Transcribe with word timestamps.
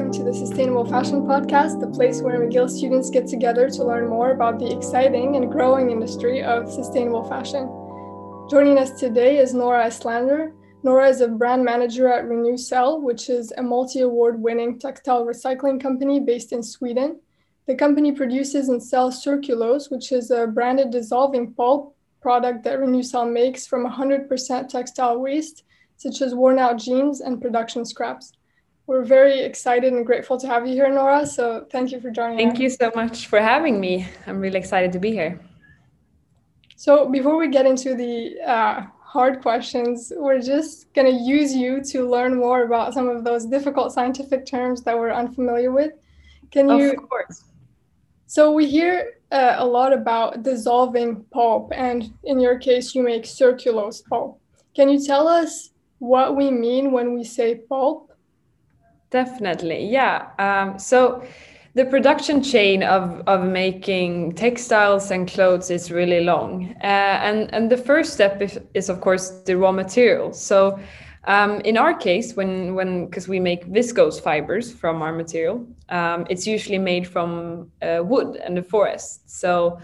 welcome 0.00 0.18
to 0.18 0.24
the 0.24 0.32
Sustainable 0.32 0.86
Fashion 0.86 1.26
Podcast, 1.26 1.78
the 1.78 1.86
place 1.86 2.22
where 2.22 2.40
McGill 2.40 2.70
students 2.70 3.10
get 3.10 3.26
together 3.26 3.68
to 3.68 3.84
learn 3.84 4.08
more 4.08 4.30
about 4.30 4.58
the 4.58 4.74
exciting 4.74 5.36
and 5.36 5.52
growing 5.52 5.90
industry 5.90 6.42
of 6.42 6.72
sustainable 6.72 7.22
fashion. 7.22 7.68
Joining 8.48 8.78
us 8.78 8.98
today 8.98 9.36
is 9.36 9.52
Nora 9.52 9.84
Eslander. 9.84 10.54
Nora 10.82 11.10
is 11.10 11.20
a 11.20 11.28
brand 11.28 11.66
manager 11.66 12.08
at 12.08 12.24
Renewcell, 12.24 13.02
which 13.02 13.28
is 13.28 13.52
a 13.58 13.62
multi 13.62 14.00
award 14.00 14.40
winning 14.40 14.78
textile 14.78 15.26
recycling 15.26 15.78
company 15.78 16.18
based 16.18 16.52
in 16.52 16.62
Sweden. 16.62 17.20
The 17.66 17.74
company 17.74 18.12
produces 18.12 18.70
and 18.70 18.82
sells 18.82 19.22
Circulose, 19.22 19.90
which 19.90 20.12
is 20.12 20.30
a 20.30 20.46
branded 20.46 20.92
dissolving 20.92 21.52
pulp 21.52 21.94
product 22.22 22.64
that 22.64 22.78
Renewcell 22.78 23.30
makes 23.30 23.66
from 23.66 23.86
100% 23.86 24.68
textile 24.68 25.18
waste 25.18 25.64
such 25.98 26.22
as 26.22 26.34
worn 26.34 26.58
out 26.58 26.78
jeans 26.78 27.20
and 27.20 27.42
production 27.42 27.84
scraps. 27.84 28.32
We're 28.86 29.04
very 29.04 29.40
excited 29.40 29.92
and 29.92 30.04
grateful 30.04 30.38
to 30.38 30.46
have 30.46 30.66
you 30.66 30.74
here, 30.74 30.88
Nora. 30.88 31.24
So 31.26 31.66
thank 31.70 31.92
you 31.92 32.00
for 32.00 32.10
joining 32.10 32.38
us. 32.38 32.42
Thank 32.42 32.54
us. 32.54 32.60
you 32.60 32.70
so 32.70 32.90
much 32.94 33.26
for 33.28 33.40
having 33.40 33.80
me. 33.80 34.08
I'm 34.26 34.40
really 34.40 34.58
excited 34.58 34.92
to 34.92 34.98
be 34.98 35.12
here. 35.12 35.40
So 36.76 37.08
before 37.08 37.36
we 37.36 37.48
get 37.48 37.66
into 37.66 37.94
the 37.94 38.40
uh, 38.44 38.86
hard 39.00 39.42
questions, 39.42 40.12
we're 40.16 40.40
just 40.40 40.92
going 40.94 41.06
to 41.06 41.22
use 41.22 41.54
you 41.54 41.82
to 41.84 42.08
learn 42.08 42.36
more 42.36 42.62
about 42.62 42.94
some 42.94 43.08
of 43.08 43.22
those 43.22 43.44
difficult 43.44 43.92
scientific 43.92 44.46
terms 44.46 44.82
that 44.82 44.98
we're 44.98 45.12
unfamiliar 45.12 45.72
with. 45.72 45.92
Can 46.50 46.68
you? 46.70 46.92
Of 46.92 47.08
course. 47.08 47.44
So 48.26 48.52
we 48.52 48.66
hear 48.66 49.14
uh, 49.32 49.56
a 49.58 49.66
lot 49.66 49.92
about 49.92 50.42
dissolving 50.42 51.24
pulp, 51.32 51.72
and 51.74 52.12
in 52.24 52.40
your 52.40 52.58
case, 52.58 52.94
you 52.94 53.02
make 53.02 53.24
circulose 53.24 54.04
pulp. 54.04 54.40
Can 54.74 54.88
you 54.88 55.04
tell 55.04 55.26
us 55.28 55.70
what 55.98 56.36
we 56.36 56.50
mean 56.50 56.92
when 56.92 57.12
we 57.14 57.24
say 57.24 57.56
pulp? 57.56 58.09
Definitely, 59.10 59.86
yeah. 59.86 60.28
Um, 60.38 60.78
so 60.78 61.24
the 61.74 61.84
production 61.84 62.42
chain 62.42 62.82
of, 62.82 63.22
of 63.26 63.44
making 63.44 64.32
textiles 64.32 65.10
and 65.10 65.28
clothes 65.28 65.70
is 65.70 65.90
really 65.90 66.24
long. 66.24 66.74
Uh, 66.82 67.18
and, 67.22 67.52
and 67.52 67.70
the 67.70 67.76
first 67.76 68.12
step 68.12 68.40
is, 68.40 68.58
is, 68.74 68.88
of 68.88 69.00
course, 69.00 69.42
the 69.46 69.56
raw 69.56 69.72
material. 69.72 70.32
So 70.32 70.78
um, 71.24 71.60
in 71.60 71.76
our 71.76 71.94
case, 71.94 72.34
when 72.34 72.74
when 72.74 73.06
because 73.06 73.28
we 73.28 73.40
make 73.40 73.66
viscose 73.66 74.20
fibers 74.20 74.72
from 74.72 75.02
our 75.02 75.12
material, 75.12 75.66
um, 75.90 76.26
it's 76.30 76.46
usually 76.46 76.78
made 76.78 77.06
from 77.06 77.70
uh, 77.82 78.00
wood 78.02 78.36
and 78.36 78.56
the 78.56 78.62
forest. 78.62 79.28
So 79.28 79.80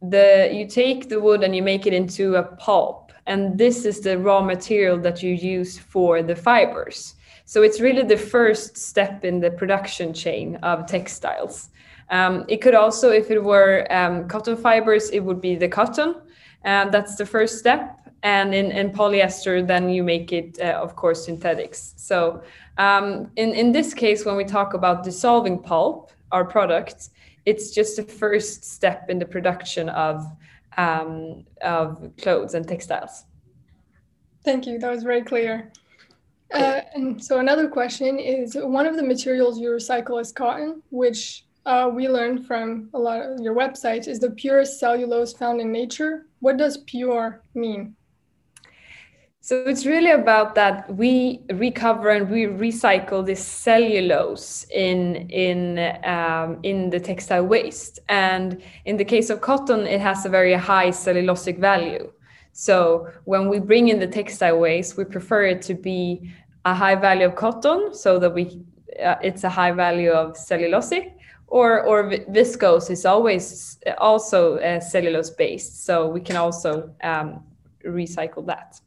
the 0.00 0.48
you 0.52 0.66
take 0.68 1.08
the 1.08 1.20
wood 1.20 1.42
and 1.42 1.56
you 1.56 1.62
make 1.62 1.86
it 1.86 1.92
into 1.92 2.36
a 2.36 2.44
pulp 2.44 3.06
and 3.26 3.58
this 3.58 3.84
is 3.84 4.00
the 4.00 4.16
raw 4.18 4.40
material 4.40 4.98
that 4.98 5.22
you 5.22 5.34
use 5.34 5.78
for 5.78 6.22
the 6.22 6.36
fibers. 6.36 7.15
So 7.46 7.62
it's 7.62 7.80
really 7.80 8.02
the 8.02 8.16
first 8.16 8.76
step 8.76 9.24
in 9.24 9.40
the 9.40 9.50
production 9.50 10.12
chain 10.12 10.56
of 10.56 10.86
textiles. 10.86 11.70
Um, 12.10 12.44
it 12.48 12.58
could 12.60 12.74
also, 12.74 13.10
if 13.10 13.30
it 13.30 13.42
were 13.42 13.86
um, 13.90 14.28
cotton 14.28 14.56
fibers, 14.56 15.10
it 15.10 15.20
would 15.20 15.40
be 15.40 15.56
the 15.56 15.68
cotton. 15.68 16.16
And 16.64 16.92
that's 16.92 17.16
the 17.16 17.24
first 17.24 17.58
step. 17.58 17.98
And 18.22 18.52
in, 18.52 18.72
in 18.72 18.90
polyester, 18.90 19.64
then 19.64 19.88
you 19.88 20.02
make 20.02 20.32
it, 20.32 20.58
uh, 20.60 20.80
of 20.82 20.96
course, 20.96 21.24
synthetics. 21.26 21.94
So 21.96 22.42
um, 22.78 23.30
in, 23.36 23.54
in 23.54 23.70
this 23.70 23.94
case, 23.94 24.24
when 24.24 24.36
we 24.36 24.44
talk 24.44 24.74
about 24.74 25.04
dissolving 25.04 25.62
pulp, 25.62 26.10
our 26.32 26.44
product, 26.44 27.10
it's 27.44 27.70
just 27.70 27.96
the 27.96 28.02
first 28.02 28.64
step 28.64 29.08
in 29.08 29.20
the 29.20 29.26
production 29.26 29.88
of 29.90 30.26
um, 30.76 31.44
of 31.62 32.10
clothes 32.20 32.54
and 32.54 32.68
textiles. 32.68 33.24
Thank 34.44 34.66
you. 34.66 34.78
That 34.78 34.90
was 34.90 35.04
very 35.04 35.22
clear. 35.22 35.72
Uh, 36.52 36.80
and 36.94 37.22
so 37.22 37.38
another 37.38 37.68
question 37.68 38.18
is 38.18 38.54
one 38.54 38.86
of 38.86 38.96
the 38.96 39.02
materials 39.02 39.58
you 39.58 39.70
recycle 39.70 40.20
is 40.20 40.32
cotton, 40.32 40.82
which 40.90 41.44
uh, 41.66 41.90
we 41.92 42.08
learned 42.08 42.46
from 42.46 42.88
a 42.94 42.98
lot 42.98 43.20
of 43.20 43.40
your 43.40 43.54
website 43.54 44.06
is 44.06 44.20
the 44.20 44.30
purest 44.30 44.78
cellulose 44.78 45.32
found 45.32 45.60
in 45.60 45.72
nature. 45.72 46.26
What 46.38 46.56
does 46.56 46.78
pure 46.78 47.42
mean? 47.54 47.96
So 49.40 49.62
it's 49.62 49.86
really 49.86 50.10
about 50.10 50.56
that 50.56 50.92
we 50.92 51.40
recover 51.52 52.10
and 52.10 52.28
we 52.28 52.46
recycle 52.46 53.24
this 53.24 53.44
cellulose 53.44 54.66
in 54.74 55.30
in 55.30 55.78
um, 56.04 56.58
in 56.64 56.90
the 56.90 56.98
textile 56.98 57.46
waste. 57.46 58.00
And 58.08 58.60
in 58.86 58.96
the 58.96 59.04
case 59.04 59.30
of 59.30 59.40
cotton, 59.40 59.86
it 59.86 60.00
has 60.00 60.26
a 60.26 60.28
very 60.28 60.54
high 60.54 60.88
cellulosic 60.88 61.60
value. 61.60 62.10
So 62.58 63.10
when 63.24 63.50
we 63.50 63.58
bring 63.58 63.88
in 63.88 63.98
the 64.00 64.06
textile 64.06 64.58
waste, 64.58 64.96
we 64.96 65.04
prefer 65.04 65.44
it 65.44 65.60
to 65.68 65.74
be 65.74 66.32
a 66.64 66.74
high 66.74 66.94
value 66.94 67.26
of 67.26 67.34
cotton, 67.36 67.92
so 67.92 68.18
that 68.18 68.32
we 68.32 68.62
uh, 69.04 69.16
it's 69.22 69.44
a 69.44 69.50
high 69.50 69.72
value 69.72 70.10
of 70.10 70.36
cellulosic. 70.36 71.12
Or, 71.48 71.84
or 71.84 72.10
viscose 72.10 72.90
is 72.90 73.06
always 73.06 73.78
also 73.98 74.56
uh, 74.56 74.80
cellulose 74.80 75.30
based, 75.30 75.84
so 75.84 76.08
we 76.08 76.20
can 76.20 76.36
also 76.36 76.90
um, 77.04 77.44
recycle 77.84 78.44
that. 78.46 78.80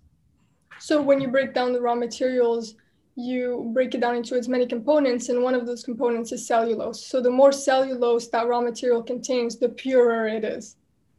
So 0.79 1.01
when 1.01 1.21
you 1.21 1.29
break 1.29 1.53
down 1.53 1.71
the 1.71 1.79
raw 1.79 1.95
materials, 1.95 2.75
you 3.15 3.71
break 3.73 3.95
it 3.95 4.01
down 4.01 4.15
into 4.15 4.35
its 4.35 4.47
many 4.47 4.65
components, 4.65 5.29
and 5.29 5.41
one 5.41 5.55
of 5.55 5.65
those 5.65 5.83
components 5.83 6.31
is 6.31 6.45
cellulose. 6.45 7.05
So 7.05 7.21
the 7.21 7.31
more 7.31 7.53
cellulose 7.53 8.27
that 8.29 8.47
raw 8.47 8.61
material 8.61 9.03
contains, 9.03 9.57
the 9.57 9.69
purer 9.69 10.27
it 10.27 10.43
is. 10.43 10.75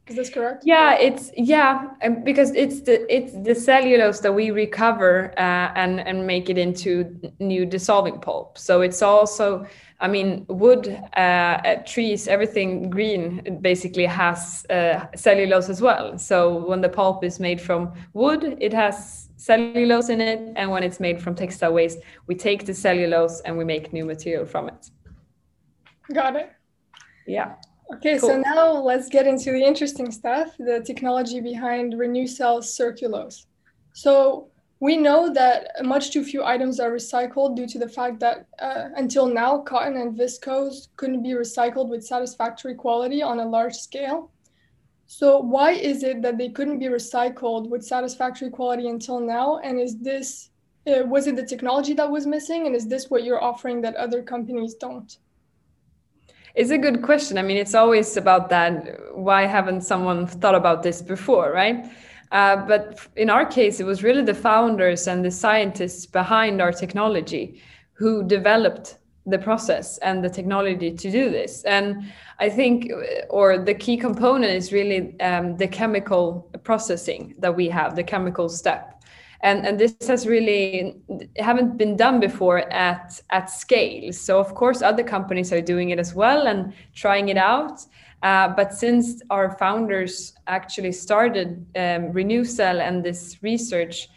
Is 0.07 0.15
this 0.15 0.29
correct? 0.29 0.63
Yeah, 0.65 0.97
it's 0.97 1.31
yeah, 1.37 1.89
because 2.23 2.51
it's 2.55 2.81
the 2.81 3.05
it's 3.13 3.33
the 3.43 3.53
cellulose 3.53 4.19
that 4.21 4.33
we 4.33 4.51
recover 4.51 5.31
uh, 5.37 5.71
and 5.75 5.99
and 5.99 6.25
make 6.25 6.49
it 6.49 6.57
into 6.57 7.19
new 7.39 7.65
dissolving 7.65 8.19
pulp. 8.19 8.57
So 8.57 8.81
it's 8.81 9.01
also, 9.01 9.65
I 9.99 10.07
mean, 10.07 10.45
wood, 10.49 10.87
uh, 11.15 11.19
uh 11.19 11.75
trees, 11.85 12.27
everything 12.27 12.89
green 12.89 13.59
basically 13.61 14.07
has 14.07 14.65
uh, 14.69 15.05
cellulose 15.15 15.69
as 15.69 15.81
well. 15.81 16.17
So 16.17 16.65
when 16.67 16.81
the 16.81 16.89
pulp 16.89 17.23
is 17.23 17.39
made 17.39 17.61
from 17.61 17.93
wood, 18.13 18.57
it 18.59 18.73
has 18.73 19.29
cellulose 19.41 20.09
in 20.09 20.21
it 20.21 20.53
and 20.55 20.69
when 20.69 20.83
it's 20.83 20.99
made 20.99 21.19
from 21.19 21.33
textile 21.33 21.73
waste 21.73 21.97
we 22.27 22.35
take 22.35 22.63
the 22.63 22.73
cellulose 22.75 23.41
and 23.41 23.57
we 23.57 23.65
make 23.65 23.91
new 23.91 24.05
material 24.05 24.45
from 24.45 24.67
it 24.67 24.91
got 26.13 26.35
it 26.35 26.51
yeah 27.25 27.55
okay 27.93 28.17
cool. 28.19 28.29
so 28.29 28.37
now 28.37 28.71
let's 28.71 29.09
get 29.09 29.27
into 29.27 29.51
the 29.51 29.63
interesting 29.63 30.11
stuff 30.11 30.55
the 30.57 30.81
technology 30.85 31.39
behind 31.39 31.93
Renewcell's 31.93 32.77
circulose 32.77 33.45
so 33.93 34.47
we 34.79 34.97
know 34.97 35.31
that 35.31 35.67
much 35.83 36.11
too 36.11 36.23
few 36.23 36.43
items 36.43 36.79
are 36.79 36.91
recycled 36.91 37.55
due 37.55 37.67
to 37.67 37.77
the 37.77 37.87
fact 37.87 38.19
that 38.19 38.47
uh, 38.59 38.89
until 38.95 39.27
now 39.27 39.59
cotton 39.59 39.97
and 39.97 40.17
viscose 40.17 40.87
couldn't 40.95 41.21
be 41.21 41.31
recycled 41.31 41.89
with 41.89 42.03
satisfactory 42.03 42.75
quality 42.75 43.21
on 43.21 43.39
a 43.39 43.45
large 43.45 43.75
scale 43.75 44.31
so 45.13 45.39
why 45.39 45.71
is 45.73 46.03
it 46.03 46.21
that 46.21 46.37
they 46.37 46.47
couldn't 46.47 46.79
be 46.79 46.85
recycled 46.85 47.67
with 47.67 47.83
satisfactory 47.83 48.49
quality 48.49 48.87
until 48.87 49.19
now? 49.19 49.57
And 49.57 49.77
is 49.77 49.99
this 49.99 50.51
uh, 50.87 51.03
was 51.05 51.27
it 51.27 51.35
the 51.35 51.45
technology 51.45 51.93
that 51.95 52.09
was 52.09 52.25
missing? 52.25 52.65
And 52.65 52.73
is 52.73 52.87
this 52.87 53.09
what 53.09 53.25
you're 53.25 53.43
offering 53.43 53.81
that 53.81 53.95
other 53.95 54.23
companies 54.23 54.75
don't? 54.75 55.17
It's 56.55 56.71
a 56.71 56.77
good 56.77 57.01
question. 57.01 57.37
I 57.37 57.43
mean, 57.43 57.57
it's 57.57 57.75
always 57.75 58.17
about 58.17 58.49
that. 58.49 59.15
Why 59.15 59.45
haven't 59.45 59.81
someone 59.81 60.27
thought 60.27 60.55
about 60.55 60.83
this 60.83 61.01
before, 61.01 61.51
right? 61.51 61.85
Uh, 62.31 62.55
but 62.55 63.07
in 63.15 63.29
our 63.29 63.45
case, 63.45 63.79
it 63.79 63.85
was 63.85 64.03
really 64.03 64.23
the 64.23 64.33
founders 64.33 65.07
and 65.07 65.23
the 65.23 65.31
scientists 65.31 66.05
behind 66.05 66.61
our 66.61 66.71
technology 66.71 67.61
who 67.93 68.23
developed 68.23 68.97
the 69.25 69.37
process 69.37 69.97
and 69.99 70.23
the 70.23 70.29
technology 70.29 70.91
to 70.91 71.11
do 71.11 71.29
this. 71.29 71.63
And 71.63 72.11
I 72.39 72.49
think, 72.49 72.91
or 73.29 73.57
the 73.57 73.73
key 73.73 73.97
component 73.97 74.51
is 74.51 74.73
really 74.73 75.19
um, 75.19 75.57
the 75.57 75.67
chemical 75.67 76.49
processing 76.63 77.35
that 77.39 77.55
we 77.55 77.69
have, 77.69 77.95
the 77.95 78.03
chemical 78.03 78.49
step. 78.49 79.00
And, 79.43 79.65
and 79.65 79.79
this 79.79 79.95
has 80.07 80.27
really 80.27 81.01
haven't 81.37 81.77
been 81.77 81.97
done 81.97 82.19
before 82.19 82.71
at, 82.71 83.19
at 83.31 83.49
scale. 83.49 84.13
So 84.13 84.39
of 84.39 84.53
course, 84.53 84.81
other 84.81 85.03
companies 85.03 85.51
are 85.51 85.61
doing 85.61 85.89
it 85.89 85.99
as 85.99 86.13
well 86.13 86.47
and 86.47 86.73
trying 86.93 87.29
it 87.29 87.37
out. 87.37 87.81
Uh, 88.21 88.49
but 88.49 88.71
since 88.71 89.21
our 89.31 89.57
founders 89.57 90.33
actually 90.45 90.91
started 90.91 91.65
um, 91.75 92.13
Renewcell 92.13 92.79
and 92.79 93.03
this 93.03 93.37
research 93.41 94.09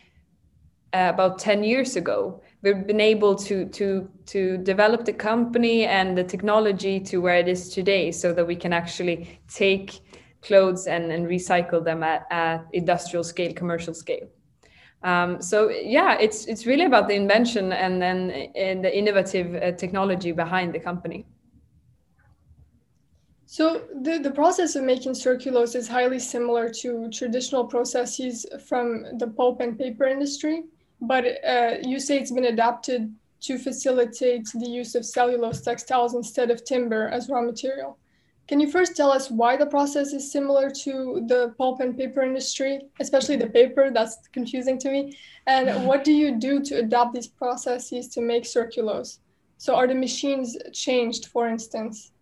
uh, 0.92 1.10
about 1.12 1.38
10 1.38 1.64
years 1.64 1.96
ago, 1.96 2.42
we've 2.62 2.86
been 2.86 3.00
able 3.00 3.34
to 3.34 3.66
to 3.70 4.08
to 4.26 4.58
develop 4.58 5.04
the 5.04 5.12
company 5.12 5.84
and 5.84 6.16
the 6.18 6.24
technology 6.24 7.00
to 7.00 7.18
where 7.18 7.36
it 7.36 7.48
is 7.48 7.70
today 7.70 8.10
so 8.12 8.32
that 8.32 8.46
we 8.46 8.56
can 8.56 8.72
actually 8.72 9.40
take 9.48 10.00
clothes 10.42 10.86
and, 10.86 11.10
and 11.10 11.26
recycle 11.26 11.82
them 11.82 12.02
at, 12.02 12.26
at 12.30 12.66
industrial 12.72 13.24
scale 13.24 13.52
commercial 13.54 13.94
scale 13.94 14.28
um, 15.04 15.40
so 15.40 15.68
yeah 15.68 16.16
it's 16.18 16.46
it's 16.46 16.66
really 16.66 16.84
about 16.84 17.06
the 17.08 17.14
invention 17.14 17.72
and 17.72 18.02
then 18.02 18.30
and 18.56 18.84
the 18.84 18.98
innovative 18.98 19.54
uh, 19.54 19.72
technology 19.72 20.32
behind 20.32 20.74
the 20.74 20.80
company 20.80 21.24
so 23.46 23.82
the, 24.02 24.18
the 24.18 24.30
process 24.32 24.74
of 24.74 24.82
making 24.82 25.12
circulose 25.12 25.76
is 25.76 25.86
highly 25.86 26.18
similar 26.18 26.68
to 26.68 27.08
traditional 27.10 27.64
processes 27.64 28.44
from 28.66 29.04
the 29.18 29.28
pulp 29.28 29.60
and 29.60 29.78
paper 29.78 30.06
industry 30.06 30.64
but 31.00 31.24
uh, 31.46 31.76
you 31.82 32.00
say 32.00 32.18
it's 32.18 32.32
been 32.32 32.46
adapted 32.46 33.14
to 33.44 33.58
facilitate 33.58 34.46
the 34.54 34.68
use 34.68 34.94
of 34.94 35.04
cellulose 35.04 35.60
textiles 35.60 36.14
instead 36.14 36.50
of 36.50 36.64
timber 36.64 37.08
as 37.08 37.28
raw 37.28 37.42
material. 37.42 37.98
Can 38.46 38.60
you 38.60 38.70
first 38.70 38.94
tell 38.94 39.10
us 39.10 39.30
why 39.30 39.56
the 39.56 39.66
process 39.66 40.12
is 40.12 40.30
similar 40.30 40.68
to 40.70 41.24
the 41.28 41.54
pulp 41.56 41.80
and 41.80 41.96
paper 41.96 42.22
industry, 42.22 42.80
especially 43.00 43.36
the 43.36 43.48
paper? 43.48 43.90
That's 43.90 44.18
confusing 44.32 44.78
to 44.80 44.90
me. 44.90 45.16
And 45.46 45.86
what 45.88 46.04
do 46.04 46.12
you 46.12 46.38
do 46.38 46.62
to 46.64 46.78
adapt 46.78 47.14
these 47.14 47.28
processes 47.28 48.08
to 48.08 48.20
make 48.20 48.44
circulose? 48.44 49.18
So, 49.56 49.74
are 49.74 49.86
the 49.86 49.94
machines 49.94 50.58
changed, 50.72 51.26
for 51.26 51.48
instance? 51.48 52.12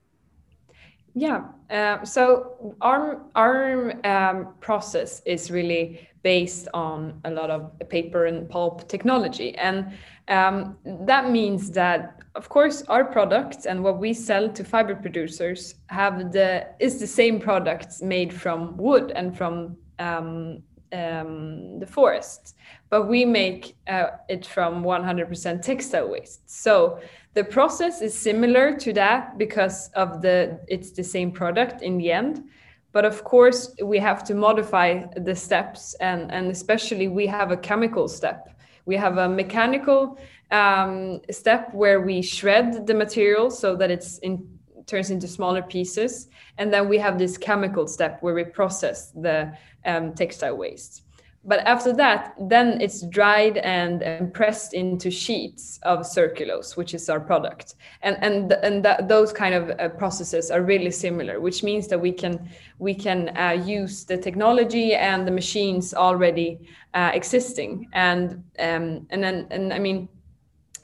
Yeah. 1.14 1.44
Uh, 1.70 2.04
so 2.04 2.76
our 2.80 3.20
our 3.34 3.94
um, 4.06 4.54
process 4.60 5.20
is 5.26 5.50
really 5.50 6.08
based 6.22 6.68
on 6.72 7.20
a 7.24 7.30
lot 7.30 7.50
of 7.50 7.72
paper 7.90 8.26
and 8.26 8.48
pulp 8.48 8.88
technology, 8.88 9.54
and 9.56 9.92
um, 10.28 10.78
that 10.84 11.30
means 11.30 11.70
that 11.72 12.21
of 12.34 12.48
course 12.48 12.82
our 12.88 13.04
products 13.04 13.66
and 13.66 13.82
what 13.82 13.98
we 13.98 14.14
sell 14.14 14.48
to 14.48 14.64
fiber 14.64 14.94
producers 14.94 15.74
have 15.86 16.32
the 16.32 16.66
is 16.80 16.98
the 16.98 17.06
same 17.06 17.38
products 17.38 18.02
made 18.02 18.32
from 18.32 18.76
wood 18.76 19.12
and 19.14 19.36
from 19.36 19.76
um, 19.98 20.62
um, 20.92 21.78
the 21.78 21.86
forest, 21.86 22.54
but 22.90 23.08
we 23.08 23.24
make 23.24 23.76
uh, 23.88 24.08
it 24.28 24.44
from 24.44 24.82
100% 24.82 25.62
textile 25.62 26.08
waste. 26.08 26.48
So 26.50 27.00
the 27.34 27.44
process 27.44 28.02
is 28.02 28.14
similar 28.14 28.76
to 28.78 28.92
that 28.92 29.38
because 29.38 29.88
of 29.94 30.20
the 30.20 30.60
it's 30.68 30.90
the 30.90 31.04
same 31.04 31.32
product 31.32 31.82
in 31.82 31.96
the 31.98 32.12
end. 32.12 32.44
But 32.92 33.06
of 33.06 33.24
course, 33.24 33.74
we 33.82 33.98
have 34.00 34.22
to 34.24 34.34
modify 34.34 35.04
the 35.16 35.34
steps, 35.34 35.94
and, 35.94 36.30
and 36.30 36.50
especially 36.50 37.08
we 37.08 37.26
have 37.26 37.50
a 37.50 37.56
chemical 37.56 38.06
step. 38.06 38.50
We 38.84 38.96
have 38.96 39.16
a 39.16 39.28
mechanical 39.28 40.18
um, 40.52 41.20
step 41.30 41.72
where 41.74 42.00
we 42.00 42.22
shred 42.22 42.86
the 42.86 42.94
material 42.94 43.50
so 43.50 43.74
that 43.76 43.90
it's 43.90 44.18
in, 44.18 44.46
turns 44.86 45.10
into 45.10 45.26
smaller 45.26 45.62
pieces. 45.62 46.28
And 46.58 46.72
then 46.72 46.88
we 46.88 46.98
have 46.98 47.18
this 47.18 47.36
chemical 47.38 47.86
step 47.86 48.22
where 48.22 48.34
we 48.34 48.44
process 48.44 49.10
the 49.10 49.56
um, 49.84 50.12
textile 50.14 50.56
waste. 50.56 51.02
But 51.44 51.58
after 51.66 51.92
that 51.94 52.34
then 52.38 52.80
it's 52.80 53.02
dried 53.02 53.56
and, 53.58 54.00
and 54.00 54.32
pressed 54.32 54.74
into 54.74 55.10
sheets 55.10 55.80
of 55.82 56.00
circulose 56.00 56.76
which 56.76 56.94
is 56.94 57.08
our 57.08 57.18
product. 57.18 57.74
And 58.02 58.16
and 58.22 58.52
and 58.52 58.84
that, 58.84 59.08
those 59.08 59.32
kind 59.32 59.52
of 59.52 59.70
uh, 59.70 59.88
processes 59.88 60.52
are 60.52 60.62
really 60.62 60.92
similar 60.92 61.40
which 61.40 61.64
means 61.64 61.88
that 61.88 61.98
we 61.98 62.12
can 62.12 62.48
we 62.78 62.94
can 62.94 63.36
uh, 63.36 63.60
use 63.64 64.04
the 64.04 64.16
technology 64.16 64.94
and 64.94 65.26
the 65.26 65.32
machines 65.32 65.94
already 65.94 66.60
uh, 66.94 67.10
existing. 67.12 67.88
And 67.92 68.44
um, 68.60 69.08
and 69.10 69.24
then 69.24 69.48
and 69.50 69.72
i 69.72 69.80
mean 69.80 70.08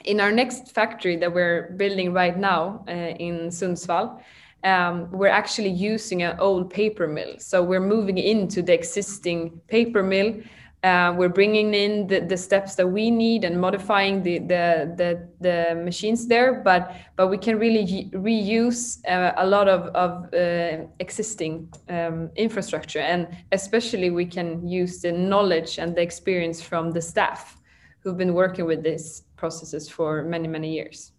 in 0.09 0.21
our 0.21 0.33
next 0.33 0.73
factory 0.73 1.17
that 1.17 1.33
we're 1.33 1.71
building 1.77 2.13
right 2.13 2.37
now 2.39 2.85
uh, 2.89 2.93
in 3.27 3.49
sundsvall 3.49 4.21
um, 4.65 5.11
we're 5.11 5.29
actually 5.29 5.71
using 5.71 6.23
an 6.23 6.39
old 6.41 6.71
paper 6.71 7.07
mill. 7.07 7.35
So 7.39 7.63
we're 7.63 7.81
moving 7.81 8.19
into 8.19 8.63
the 8.63 8.75
existing 8.75 9.61
paper 9.69 10.03
mill. 10.03 10.41
Uh, 10.85 11.13
we're 11.17 11.29
bringing 11.29 11.75
in 11.75 12.07
the, 12.07 12.21
the 12.21 12.37
steps 12.37 12.77
that 12.77 12.87
we 12.87 13.11
need 13.11 13.45
and 13.45 13.61
modifying 13.61 14.23
the, 14.23 14.39
the, 14.39 14.95
the, 14.97 15.29
the 15.41 15.75
machines 15.75 16.29
there, 16.29 16.61
but, 16.63 16.95
but 17.17 17.27
we 17.29 17.37
can 17.37 17.59
really 17.59 18.09
reuse 18.15 18.99
uh, 19.09 19.33
a 19.37 19.47
lot 19.47 19.69
of, 19.69 19.87
of 19.89 20.33
uh, 20.33 20.85
existing 21.01 21.69
um, 21.89 22.31
infrastructure. 22.37 23.01
And 23.01 23.27
especially 23.51 24.11
we 24.11 24.25
can 24.25 24.67
use 24.67 25.01
the 25.01 25.11
knowledge 25.11 25.79
and 25.79 25.97
the 25.97 26.03
experience 26.03 26.63
from 26.63 26.93
the 26.93 27.03
staff 27.03 27.59
who've 28.01 28.17
been 28.17 28.35
working 28.35 28.65
with 28.65 28.85
these 28.85 29.25
processes 29.39 29.89
for 29.89 30.23
many, 30.23 30.49
many 30.49 30.71
years. 30.73 31.13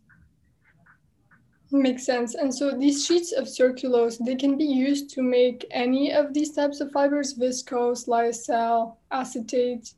Makes 1.72 2.06
sense. 2.06 2.34
And 2.36 2.54
so 2.54 2.72
these 2.72 3.06
sheets 3.06 3.32
of 3.32 3.46
circulose, 3.46 4.18
they 4.26 4.36
can 4.36 4.58
be 4.58 4.66
used 4.66 5.12
to 5.12 5.22
make 5.22 5.66
any 5.70 6.12
of 6.12 6.34
these 6.34 6.52
types 6.52 6.82
of 6.82 6.92
fibers, 6.92 7.38
viscose, 7.38 8.08
lyocell, 8.08 8.96
acetate. 9.12 9.94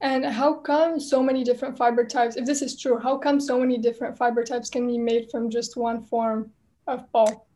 And 0.00 0.24
how 0.24 0.54
come 0.54 0.98
so 0.98 1.22
many 1.22 1.44
different 1.44 1.76
fiber 1.76 2.06
types, 2.06 2.36
if 2.36 2.46
this 2.46 2.62
is 2.62 2.80
true, 2.80 2.98
how 2.98 3.18
come 3.18 3.38
so 3.38 3.60
many 3.60 3.76
different 3.76 4.16
fiber 4.16 4.42
types 4.44 4.70
can 4.70 4.86
be 4.86 4.96
made 4.96 5.30
from 5.30 5.50
just 5.50 5.76
one 5.76 6.04
form 6.04 6.50
of 6.86 7.10
pulp? 7.12 7.46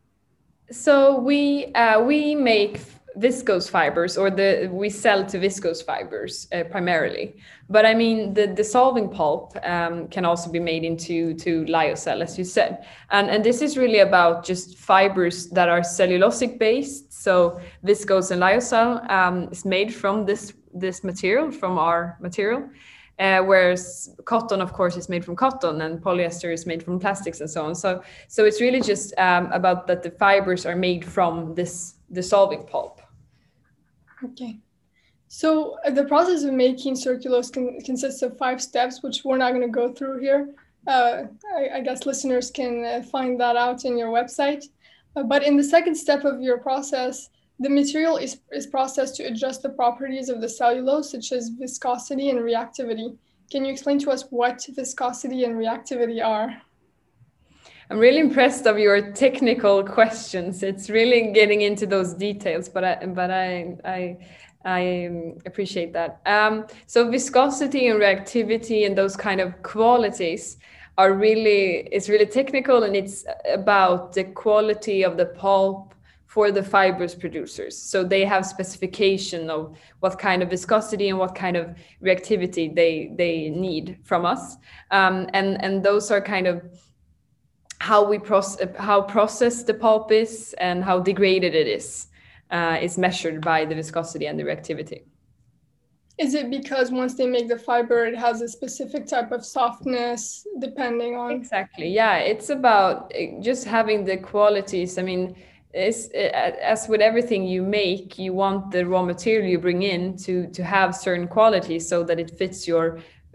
So 0.70 1.18
we 1.18 1.66
uh, 1.74 2.02
we 2.02 2.34
make 2.34 2.80
viscose 3.18 3.70
fibers 3.70 4.16
or 4.16 4.30
the 4.30 4.68
we 4.72 4.90
sell 4.90 5.24
to 5.24 5.38
viscose 5.38 5.84
fibers 5.84 6.48
uh, 6.52 6.64
primarily. 6.64 7.36
But 7.68 7.86
i 7.86 7.94
mean 7.94 8.34
the 8.34 8.46
dissolving 8.46 9.08
pulp 9.08 9.56
um, 9.62 10.08
can 10.08 10.24
also 10.24 10.50
be 10.50 10.60
made 10.60 10.84
into 10.84 11.34
to 11.34 11.64
lyocell 11.64 12.22
as 12.22 12.38
you 12.38 12.44
said. 12.44 12.84
And 13.10 13.30
and 13.30 13.44
this 13.44 13.62
is 13.62 13.76
really 13.76 14.00
about 14.00 14.44
just 14.44 14.76
fibers 14.78 15.48
that 15.50 15.68
are 15.68 15.80
cellulosic 15.80 16.58
based. 16.58 17.12
So 17.12 17.60
viscose 17.84 18.30
and 18.30 18.42
lyocell 18.42 19.10
um, 19.10 19.48
is 19.50 19.64
made 19.64 19.94
from 19.94 20.26
this 20.26 20.52
this 20.72 21.04
material 21.04 21.50
from 21.50 21.78
our 21.78 22.16
material 22.20 22.68
uh, 23.18 23.40
whereas 23.40 24.14
cotton 24.24 24.60
of 24.60 24.72
course 24.72 24.96
is 24.96 25.08
made 25.08 25.24
from 25.24 25.36
cotton 25.36 25.82
and 25.82 26.02
polyester 26.02 26.52
is 26.52 26.66
made 26.66 26.82
from 26.82 26.98
plastics 26.98 27.40
and 27.40 27.48
so 27.48 27.64
on. 27.64 27.74
So 27.74 28.02
so 28.28 28.44
it's 28.44 28.60
really 28.60 28.80
just 28.80 29.16
um, 29.18 29.52
about 29.52 29.86
that 29.86 30.02
the 30.02 30.10
fibers 30.10 30.66
are 30.66 30.76
made 30.76 31.04
from 31.04 31.54
this 31.54 31.94
dissolving 32.12 32.64
pulp 32.64 33.00
Okay. 34.24 34.58
So 35.28 35.78
uh, 35.84 35.90
the 35.90 36.04
process 36.04 36.44
of 36.44 36.52
making 36.54 36.94
circulose 36.94 37.52
con- 37.52 37.80
consists 37.84 38.22
of 38.22 38.38
five 38.38 38.62
steps, 38.62 39.02
which 39.02 39.24
we're 39.24 39.38
not 39.38 39.50
going 39.50 39.62
to 39.62 39.68
go 39.68 39.92
through 39.92 40.20
here. 40.20 40.54
Uh, 40.86 41.24
I, 41.56 41.76
I, 41.76 41.80
guess 41.80 42.04
listeners 42.04 42.50
can 42.50 42.84
uh, 42.84 43.02
find 43.02 43.40
that 43.40 43.56
out 43.56 43.84
in 43.84 43.96
your 43.96 44.10
website. 44.10 44.64
Uh, 45.16 45.22
but 45.22 45.42
in 45.42 45.56
the 45.56 45.64
second 45.64 45.94
step 45.94 46.24
of 46.24 46.42
your 46.42 46.58
process, 46.58 47.30
the 47.58 47.70
material 47.70 48.16
is, 48.18 48.40
is 48.52 48.66
processed 48.66 49.16
to 49.16 49.24
adjust 49.24 49.62
the 49.62 49.70
properties 49.70 50.28
of 50.28 50.40
the 50.40 50.48
cellulose, 50.48 51.10
such 51.10 51.32
as 51.32 51.48
viscosity 51.48 52.30
and 52.30 52.40
reactivity. 52.40 53.16
Can 53.50 53.64
you 53.64 53.72
explain 53.72 53.98
to 54.00 54.10
us 54.10 54.24
what 54.30 54.66
viscosity 54.70 55.44
and 55.44 55.54
reactivity 55.54 56.24
are? 56.24 56.60
I'm 57.90 57.98
really 57.98 58.20
impressed 58.20 58.66
of 58.66 58.78
your 58.78 59.12
technical 59.12 59.84
questions. 59.84 60.62
It's 60.62 60.88
really 60.88 61.32
getting 61.32 61.60
into 61.60 61.86
those 61.86 62.14
details, 62.14 62.68
but 62.68 62.84
I 62.84 63.06
but 63.06 63.30
I 63.30 63.76
I 63.84 64.16
I 64.64 65.06
um, 65.06 65.38
appreciate 65.44 65.92
that. 65.92 66.20
Um, 66.24 66.66
so 66.86 67.10
viscosity 67.10 67.88
and 67.88 68.00
reactivity 68.00 68.86
and 68.86 68.96
those 68.96 69.16
kind 69.16 69.40
of 69.40 69.62
qualities 69.62 70.56
are 70.96 71.12
really 71.12 71.88
it's 71.92 72.08
really 72.08 72.26
technical 72.26 72.84
and 72.84 72.96
it's 72.96 73.26
about 73.52 74.14
the 74.14 74.24
quality 74.24 75.04
of 75.04 75.18
the 75.18 75.26
pulp 75.26 75.94
for 76.26 76.50
the 76.50 76.62
fibers 76.62 77.14
producers. 77.14 77.76
So 77.76 78.02
they 78.02 78.24
have 78.24 78.46
specification 78.46 79.50
of 79.50 79.76
what 80.00 80.18
kind 80.18 80.42
of 80.42 80.50
viscosity 80.50 81.10
and 81.10 81.18
what 81.18 81.34
kind 81.34 81.56
of 81.56 81.76
reactivity 82.02 82.74
they 82.74 83.12
they 83.14 83.50
need 83.50 83.98
from 84.04 84.24
us, 84.24 84.56
um, 84.90 85.28
and 85.34 85.62
and 85.62 85.84
those 85.84 86.10
are 86.10 86.22
kind 86.22 86.46
of 86.46 86.62
how 87.88 88.00
we 88.12 88.18
process 88.18 88.68
how 88.78 88.98
processed 89.16 89.66
the 89.66 89.76
pulp 89.84 90.06
is 90.10 90.54
and 90.68 90.76
how 90.88 90.96
degraded 91.10 91.54
it 91.62 91.68
is 91.78 91.86
uh, 92.56 92.78
is 92.86 92.96
measured 92.96 93.38
by 93.50 93.58
the 93.68 93.74
viscosity 93.74 94.26
and 94.28 94.38
the 94.38 94.44
reactivity. 94.50 95.00
Is 96.16 96.32
it 96.40 96.48
because 96.58 96.86
once 97.02 97.14
they 97.18 97.26
make 97.36 97.48
the 97.48 97.58
fiber, 97.58 98.06
it 98.06 98.16
has 98.16 98.40
a 98.40 98.48
specific 98.48 99.02
type 99.14 99.32
of 99.32 99.44
softness 99.44 100.46
depending 100.60 101.16
on? 101.16 101.32
Exactly. 101.32 101.88
Yeah, 102.00 102.16
it's 102.32 102.48
about 102.50 103.12
uh, 103.12 103.40
just 103.48 103.62
having 103.66 104.04
the 104.04 104.16
qualities. 104.16 104.96
I 104.96 105.02
mean, 105.02 105.36
it's, 105.74 106.06
uh, 106.14 106.30
as 106.72 106.88
with 106.88 107.02
everything 107.02 107.42
you 107.54 107.62
make, 107.62 108.18
you 108.24 108.32
want 108.32 108.70
the 108.70 108.86
raw 108.86 109.02
material 109.02 109.46
you 109.54 109.58
bring 109.58 109.82
in 109.82 110.16
to 110.24 110.46
to 110.56 110.62
have 110.76 110.88
certain 111.06 111.28
qualities 111.36 111.82
so 111.92 111.96
that 112.08 112.18
it 112.24 112.30
fits 112.40 112.58
your 112.72 112.86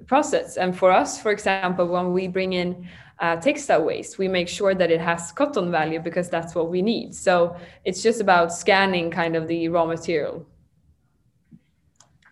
process. 0.07 0.57
And 0.57 0.71
for 0.81 0.89
us, 1.01 1.21
for 1.23 1.31
example, 1.31 1.85
when 1.95 2.07
we 2.17 2.27
bring 2.27 2.53
in 2.53 2.87
uh, 3.19 3.35
textile 3.35 3.83
waste, 3.83 4.17
we 4.17 4.27
make 4.27 4.47
sure 4.47 4.73
that 4.73 4.91
it 4.91 5.01
has 5.01 5.31
cotton 5.31 5.71
value 5.71 5.99
because 5.99 6.29
that's 6.29 6.55
what 6.55 6.69
we 6.69 6.81
need. 6.81 7.13
So 7.13 7.55
it's 7.85 8.01
just 8.01 8.21
about 8.21 8.53
scanning 8.53 9.11
kind 9.11 9.35
of 9.35 9.47
the 9.47 9.67
raw 9.67 9.85
material. 9.85 10.45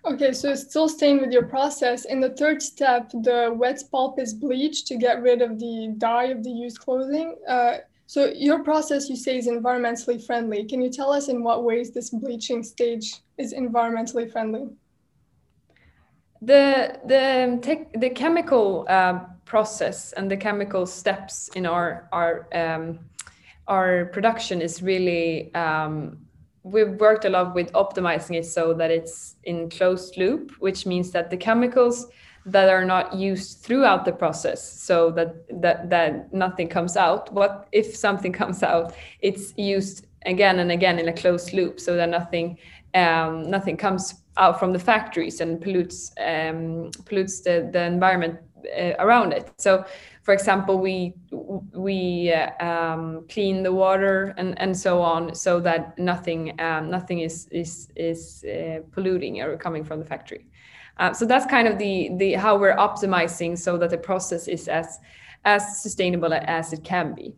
Okay, 0.06 0.32
so 0.32 0.56
still 0.56 0.88
staying 0.88 1.20
with 1.20 1.34
your 1.34 1.46
process. 1.48 2.06
In 2.06 2.22
the 2.22 2.30
third 2.30 2.62
step, 2.62 3.10
the 3.10 3.54
wet 3.54 3.84
pulp 3.92 4.20
is 4.20 4.34
bleached 4.34 4.88
to 4.88 4.96
get 4.96 5.22
rid 5.22 5.42
of 5.42 5.60
the 5.60 5.94
dye 5.98 6.28
of 6.28 6.44
the 6.44 6.50
used 6.50 6.80
clothing. 6.80 7.36
Uh, 7.46 7.80
so 8.06 8.28
your 8.28 8.64
process, 8.64 9.10
you 9.10 9.18
say, 9.18 9.38
is 9.38 9.48
environmentally 9.48 10.26
friendly. 10.26 10.64
Can 10.64 10.82
you 10.82 10.90
tell 10.90 11.12
us 11.12 11.28
in 11.28 11.44
what 11.44 11.66
ways 11.66 11.92
this 11.92 12.10
bleaching 12.10 12.64
stage 12.64 13.16
is 13.38 13.54
environmentally 13.54 14.32
friendly? 14.32 14.70
The 16.42 17.00
the 17.06 17.60
tech, 17.62 17.92
the 18.00 18.10
chemical 18.12 18.86
uh, 18.88 19.26
process 19.48 20.14
and 20.14 20.30
the 20.30 20.38
chemical 20.38 20.86
steps 20.86 21.50
in 21.56 21.66
our 21.66 22.08
our 22.12 22.48
um, 22.54 23.00
our 23.68 24.06
production 24.14 24.62
is 24.62 24.82
really 24.82 25.54
um, 25.56 26.18
we've 26.64 27.00
worked 27.00 27.26
a 27.26 27.30
lot 27.30 27.56
with 27.56 27.72
optimizing 27.74 28.36
it 28.36 28.46
so 28.46 28.74
that 28.74 28.92
it's 28.92 29.36
in 29.44 29.70
closed 29.70 30.18
loop, 30.18 30.52
which 30.60 30.86
means 30.86 31.12
that 31.12 31.30
the 31.30 31.38
chemicals 31.38 32.08
that 32.46 32.70
are 32.70 32.86
not 32.86 33.14
used 33.14 33.60
throughout 33.60 34.06
the 34.06 34.12
process 34.12 34.62
so 34.82 35.12
that 35.12 35.30
that 35.62 35.90
that 35.90 36.34
nothing 36.34 36.68
comes 36.68 36.96
out. 36.96 37.32
What 37.34 37.68
if 37.72 37.96
something 37.96 38.34
comes 38.42 38.64
out? 38.64 38.94
It's 39.22 39.54
used 39.58 40.08
again 40.26 40.60
and 40.60 40.72
again 40.72 41.00
in 41.00 41.08
a 41.08 41.14
closed 41.14 41.54
loop 41.54 41.80
so 41.80 41.96
that 41.96 42.10
nothing 42.10 42.58
um, 42.94 43.50
nothing 43.50 43.78
comes 43.78 44.16
out 44.38 44.60
from 44.60 44.72
the 44.72 44.80
factories 44.80 45.42
and 45.42 45.62
pollutes 45.62 46.12
um, 46.20 46.92
pollutes 47.06 47.42
the, 47.42 47.70
the 47.72 47.84
environment 47.84 48.40
uh, 48.78 48.94
around 49.00 49.32
it 49.32 49.52
so 49.58 49.84
for 50.24 50.34
example 50.34 50.80
we 50.80 51.14
we 51.74 52.34
uh, 52.34 52.66
um, 52.66 53.26
clean 53.30 53.64
the 53.64 53.72
water 53.72 54.34
and, 54.38 54.60
and 54.60 54.76
so 54.76 55.02
on 55.02 55.34
so 55.34 55.60
that 55.60 55.98
nothing 55.98 56.60
um, 56.60 56.90
nothing 56.90 57.20
is 57.20 57.48
is 57.52 57.90
is 57.96 58.44
uh, 58.46 58.80
polluting 58.92 59.42
or 59.42 59.58
coming 59.58 59.84
from 59.84 60.00
the 60.00 60.06
factory 60.06 60.48
uh, 61.00 61.14
so 61.14 61.26
that's 61.26 61.46
kind 61.46 61.68
of 61.68 61.78
the 61.78 62.10
the 62.18 62.34
how 62.34 62.58
we're 62.58 62.76
optimizing 62.76 63.58
so 63.58 63.78
that 63.78 63.90
the 63.90 63.98
process 63.98 64.48
is 64.48 64.68
as 64.68 65.00
as 65.46 65.82
sustainable 65.82 66.34
as 66.34 66.74
it 66.74 66.84
can 66.84 67.14
be. 67.14 67.36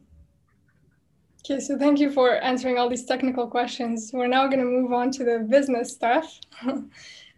Okay, 1.45 1.59
so 1.59 1.77
thank 1.77 1.99
you 1.99 2.11
for 2.11 2.35
answering 2.43 2.77
all 2.77 2.89
these 2.89 3.05
technical 3.05 3.47
questions. 3.47 4.11
We're 4.13 4.27
now 4.27 4.47
going 4.47 4.59
to 4.59 4.65
move 4.65 4.91
on 4.91 5.11
to 5.11 5.23
the 5.23 5.45
business 5.49 5.93
stuff. 5.93 6.39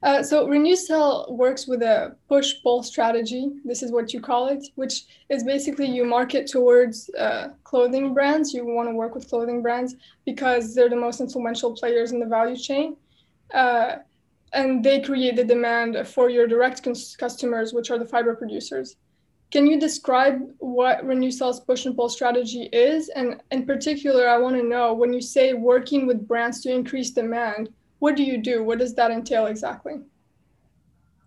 uh, 0.03 0.23
so 0.23 0.47
Renewcell 0.47 1.31
works 1.31 1.67
with 1.67 1.83
a 1.83 2.15
push-pull 2.27 2.81
strategy. 2.81 3.51
This 3.63 3.83
is 3.83 3.91
what 3.91 4.13
you 4.13 4.19
call 4.19 4.47
it, 4.47 4.65
which 4.75 5.03
is 5.29 5.43
basically 5.43 5.85
you 5.85 6.05
market 6.05 6.47
towards 6.47 7.09
uh, 7.15 7.49
clothing 7.63 8.13
brands. 8.13 8.53
You 8.53 8.65
want 8.65 8.89
to 8.89 8.95
work 8.95 9.13
with 9.13 9.29
clothing 9.29 9.61
brands 9.61 9.95
because 10.25 10.73
they're 10.73 10.89
the 10.89 10.95
most 10.95 11.21
influential 11.21 11.75
players 11.75 12.13
in 12.13 12.19
the 12.19 12.25
value 12.25 12.57
chain. 12.57 12.97
Uh, 13.53 13.97
and 14.53 14.83
they 14.83 14.99
create 14.99 15.35
the 15.35 15.43
demand 15.43 16.07
for 16.07 16.29
your 16.29 16.47
direct 16.47 16.83
customers, 17.17 17.71
which 17.73 17.91
are 17.91 17.99
the 17.99 18.05
fiber 18.05 18.35
producers. 18.35 18.95
Can 19.51 19.67
you 19.67 19.79
describe 19.79 20.39
what 20.59 21.05
Renewcell's 21.05 21.59
push 21.59 21.85
and 21.85 21.95
pull 21.95 22.09
strategy 22.09 22.69
is? 22.71 23.09
And 23.09 23.41
in 23.51 23.65
particular, 23.65 24.27
I 24.27 24.37
want 24.37 24.55
to 24.55 24.63
know 24.63 24.93
when 24.93 25.13
you 25.13 25.21
say 25.21 25.53
working 25.53 26.07
with 26.07 26.27
brands 26.27 26.61
to 26.61 26.71
increase 26.71 27.11
demand, 27.11 27.69
what 28.01 28.15
do 28.15 28.23
you 28.23 28.37
do? 28.39 28.63
What 28.63 28.79
does 28.79 28.95
that 28.95 29.11
entail 29.11 29.45
exactly? 29.45 29.97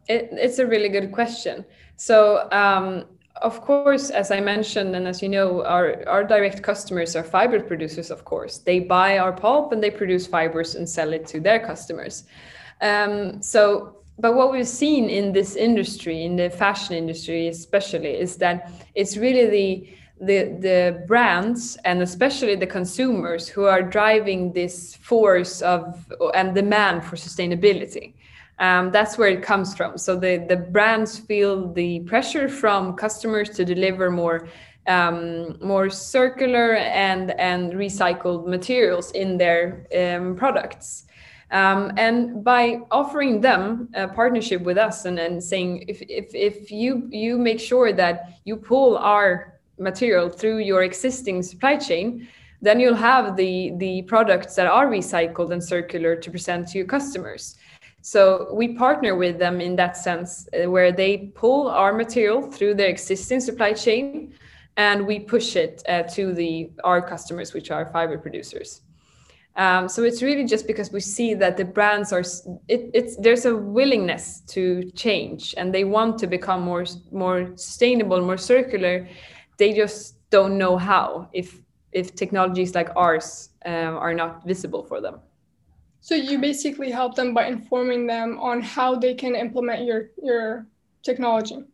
It, 0.09 0.31
it's 0.33 0.59
a 0.59 0.67
really 0.67 0.89
good 0.89 1.13
question. 1.13 1.65
So, 1.95 2.49
um, 2.51 3.05
of 3.43 3.61
course, 3.61 4.11
as 4.11 4.33
I 4.33 4.41
mentioned, 4.41 4.97
and 4.97 5.07
as 5.07 5.23
you 5.23 5.29
know, 5.29 5.65
our, 5.65 6.07
our 6.09 6.25
direct 6.25 6.65
customers 6.65 7.15
are 7.15 7.23
fiber 7.23 7.61
producers, 7.61 8.11
of 8.11 8.25
course. 8.25 8.59
They 8.59 8.81
buy 8.81 9.19
our 9.19 9.33
pulp 9.33 9.71
and 9.71 9.81
they 9.81 9.91
produce 9.91 10.27
fibers 10.27 10.75
and 10.75 10.89
sell 10.89 11.13
it 11.13 11.29
to 11.29 11.39
their 11.39 11.61
customers. 11.65 12.25
Um, 12.81 13.41
so, 13.41 13.99
but 14.19 14.35
what 14.35 14.51
we've 14.51 14.67
seen 14.67 15.09
in 15.09 15.33
this 15.33 15.55
industry, 15.55 16.25
in 16.25 16.35
the 16.35 16.51
fashion 16.51 16.97
industry 16.97 17.47
especially, 17.47 18.15
is 18.19 18.37
that 18.39 18.73
it's 18.97 19.17
really 19.17 19.47
the 19.47 19.89
the 20.27 20.57
the 20.61 21.05
brands 21.07 21.77
and 21.85 22.03
especially 22.03 22.57
the 22.57 22.67
consumers 22.67 23.49
who 23.49 23.65
are 23.65 23.83
driving 23.83 24.53
this 24.53 24.97
force 24.97 25.63
of 25.63 26.07
and 26.35 26.55
demand 26.55 27.05
for 27.05 27.17
sustainability. 27.17 28.15
Um, 28.59 28.93
that's 28.93 29.19
where 29.19 29.29
it 29.29 29.43
comes 29.43 29.75
from. 29.75 29.99
So 29.99 30.17
the 30.17 30.45
the 30.49 30.57
brands 30.57 31.19
feel 31.19 31.73
the 31.73 32.01
pressure 32.01 32.49
from 32.49 32.95
customers 32.95 33.51
to 33.51 33.65
deliver 33.65 34.11
more 34.11 34.49
um, 34.87 35.59
more 35.61 35.91
circular 35.91 36.75
and 36.75 37.31
and 37.33 37.73
recycled 37.73 38.47
materials 38.47 39.11
in 39.13 39.39
their 39.39 39.87
um, 39.97 40.37
products. 40.37 41.05
Um, 41.51 41.93
and 41.97 42.43
by 42.43 42.81
offering 42.91 43.41
them 43.41 43.89
a 43.95 44.09
partnership 44.09 44.63
with 44.63 44.77
us 44.77 45.05
and, 45.05 45.21
and 45.21 45.43
saying 45.43 45.85
if, 45.87 46.03
if, 46.03 46.35
if 46.35 46.73
you, 46.73 47.09
you 47.13 47.39
make 47.39 47.61
sure 47.61 47.93
that 47.93 48.41
you 48.45 48.57
pull 48.57 48.99
our 48.99 49.54
material 49.79 50.29
through 50.29 50.59
your 50.59 50.83
existing 50.83 51.43
supply 51.43 51.77
chain, 51.77 52.29
then 52.61 52.81
you'll 52.81 52.95
have 52.95 53.37
the, 53.37 53.73
the 53.77 54.03
products 54.03 54.55
that 54.55 54.67
are 54.67 54.87
recycled 54.87 55.53
and 55.53 55.63
circular 55.63 56.17
to 56.17 56.31
present 56.31 56.69
to 56.69 56.79
your 56.79 56.87
customers. 56.87 57.57
So 58.01 58.53
we 58.53 58.75
partner 58.75 59.17
with 59.17 59.39
them 59.39 59.61
in 59.61 59.77
that 59.77 59.97
sense, 59.97 60.47
uh, 60.53 60.71
where 60.71 60.93
they 60.93 61.33
pull 61.35 61.69
our 61.69 61.93
material 61.93 62.43
through 62.43 62.75
their 62.75 62.89
existing 62.89 63.41
supply 63.41 63.73
chain, 63.73 64.35
and 64.77 65.07
we 65.07 65.21
push 65.21 65.57
it 65.57 65.83
uh, 65.89 66.03
to 66.15 66.35
the 66.35 66.71
our 66.83 67.01
customers, 67.01 67.55
which 67.55 67.71
are 67.71 67.87
fiber 67.87 68.19
producers. 68.19 68.83
Um, 69.57 69.89
so 69.89 70.03
it's 70.03 70.21
really 70.21 70.45
just 70.45 70.67
because 70.67 70.91
we 70.91 71.01
see 71.01 71.33
that 71.35 71.57
the 71.57 71.65
brands 71.65 72.13
are 72.13 72.25
it, 72.69 72.91
it's 72.93 73.17
there's 73.17 73.47
a 73.47 73.55
willingness 73.55 74.41
to 74.49 74.91
change 74.93 75.55
and 75.57 75.73
they 75.73 75.85
want 75.85 76.19
to 76.19 76.27
become 76.27 76.63
more 76.63 76.85
more 77.13 77.53
sustainable, 77.57 78.21
more 78.21 78.37
circular. 78.37 79.09
They 79.57 79.73
just 79.73 80.17
don't 80.31 80.59
know 80.59 80.77
how 80.77 81.29
if 81.33 81.61
if 81.93 82.15
technologies 82.15 82.75
like 82.75 82.91
ours 82.97 83.51
um, 83.65 83.97
are 83.97 84.15
not 84.15 84.45
visible 84.45 84.83
for 84.83 85.01
them. 85.01 85.21
So 86.01 86.15
you 86.15 86.39
basically 86.39 86.91
help 86.91 87.15
them 87.15 87.33
by 87.33 87.47
informing 87.47 88.07
them 88.07 88.39
on 88.39 88.61
how 88.61 88.97
they 88.97 89.15
can 89.15 89.35
implement 89.35 89.85
your 89.85 90.11
your 90.23 90.67
technology. 91.03 91.65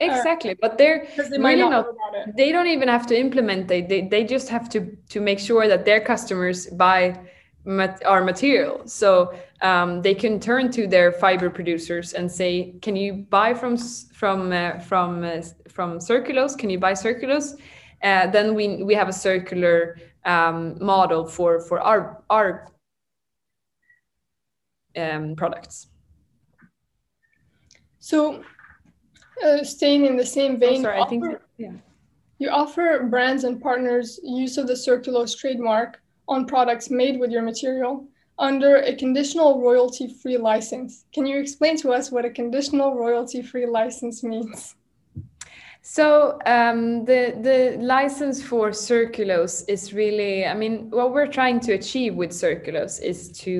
Exactly, 0.00 0.56
but 0.60 0.78
they're 0.78 1.06
they 1.16 1.38
really 1.38 1.56
not. 1.56 1.70
not 1.70 2.36
they 2.36 2.52
don't 2.52 2.66
even 2.66 2.88
have 2.88 3.06
to 3.08 3.18
implement. 3.18 3.68
They, 3.68 3.82
they 3.82 4.00
they 4.08 4.24
just 4.24 4.48
have 4.48 4.68
to 4.70 4.96
to 5.10 5.20
make 5.20 5.38
sure 5.38 5.68
that 5.68 5.84
their 5.84 6.00
customers 6.00 6.66
buy 6.68 7.18
our 7.66 8.24
material. 8.24 8.86
So 8.86 9.34
um, 9.62 10.02
they 10.02 10.14
can 10.14 10.40
turn 10.40 10.70
to 10.72 10.86
their 10.86 11.12
fiber 11.12 11.50
producers 11.50 12.14
and 12.14 12.30
say, 12.30 12.74
"Can 12.80 12.96
you 12.96 13.26
buy 13.28 13.54
from 13.54 13.76
from 13.76 14.52
uh, 14.52 14.78
from 14.78 15.24
uh, 15.24 15.42
from 15.68 15.98
Circulose? 15.98 16.56
Can 16.56 16.70
you 16.70 16.78
buy 16.78 16.92
Circulose?" 16.92 17.58
Uh, 18.02 18.26
then 18.28 18.54
we 18.54 18.82
we 18.82 18.94
have 18.94 19.08
a 19.08 19.12
circular 19.12 19.98
um, 20.24 20.82
model 20.82 21.26
for 21.26 21.60
for 21.60 21.80
our 21.80 22.22
our 22.30 22.66
um, 24.96 25.36
products. 25.36 25.88
So 27.98 28.42
uh, 29.44 29.62
staying 29.62 30.06
in 30.06 30.16
the 30.16 30.26
same 30.26 30.58
vein, 30.58 30.80
oh, 30.80 30.82
sorry, 30.82 30.98
offer, 30.98 31.06
I 31.06 31.08
think 31.08 31.24
yeah. 31.58 31.72
you 32.38 32.48
offer 32.48 33.06
brands 33.10 33.44
and 33.44 33.60
partners 33.60 34.18
use 34.24 34.56
of 34.56 34.66
the 34.66 34.72
Circulose 34.72 35.36
trademark 35.38 36.00
on 36.30 36.46
products 36.46 36.88
made 36.90 37.20
with 37.20 37.30
your 37.30 37.42
material 37.42 38.06
under 38.38 38.76
a 38.76 38.94
conditional 38.96 39.60
royalty-free 39.60 40.38
license. 40.38 41.04
Can 41.12 41.26
you 41.26 41.38
explain 41.38 41.76
to 41.82 41.92
us 41.92 42.10
what 42.10 42.24
a 42.24 42.30
conditional 42.30 42.94
royalty-free 42.94 43.66
license 43.66 44.22
means? 44.22 44.76
So 45.82 46.38
um, 46.46 47.04
the 47.04 47.22
the 47.48 47.58
license 47.94 48.42
for 48.42 48.70
Circulose 48.70 49.64
is 49.66 49.92
really, 49.92 50.46
I 50.46 50.54
mean, 50.54 50.90
what 50.90 51.12
we're 51.14 51.32
trying 51.38 51.58
to 51.66 51.72
achieve 51.72 52.14
with 52.14 52.30
Circulose 52.30 53.00
is 53.02 53.32
to 53.44 53.52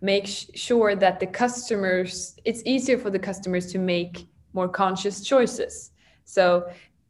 make 0.00 0.26
sure 0.54 0.94
that 0.96 1.18
the 1.18 1.26
customers, 1.26 2.36
it's 2.44 2.62
easier 2.64 2.98
for 2.98 3.10
the 3.10 3.18
customers 3.18 3.66
to 3.72 3.78
make 3.78 4.26
more 4.52 4.68
conscious 4.68 5.16
choices. 5.32 5.90
So 6.24 6.68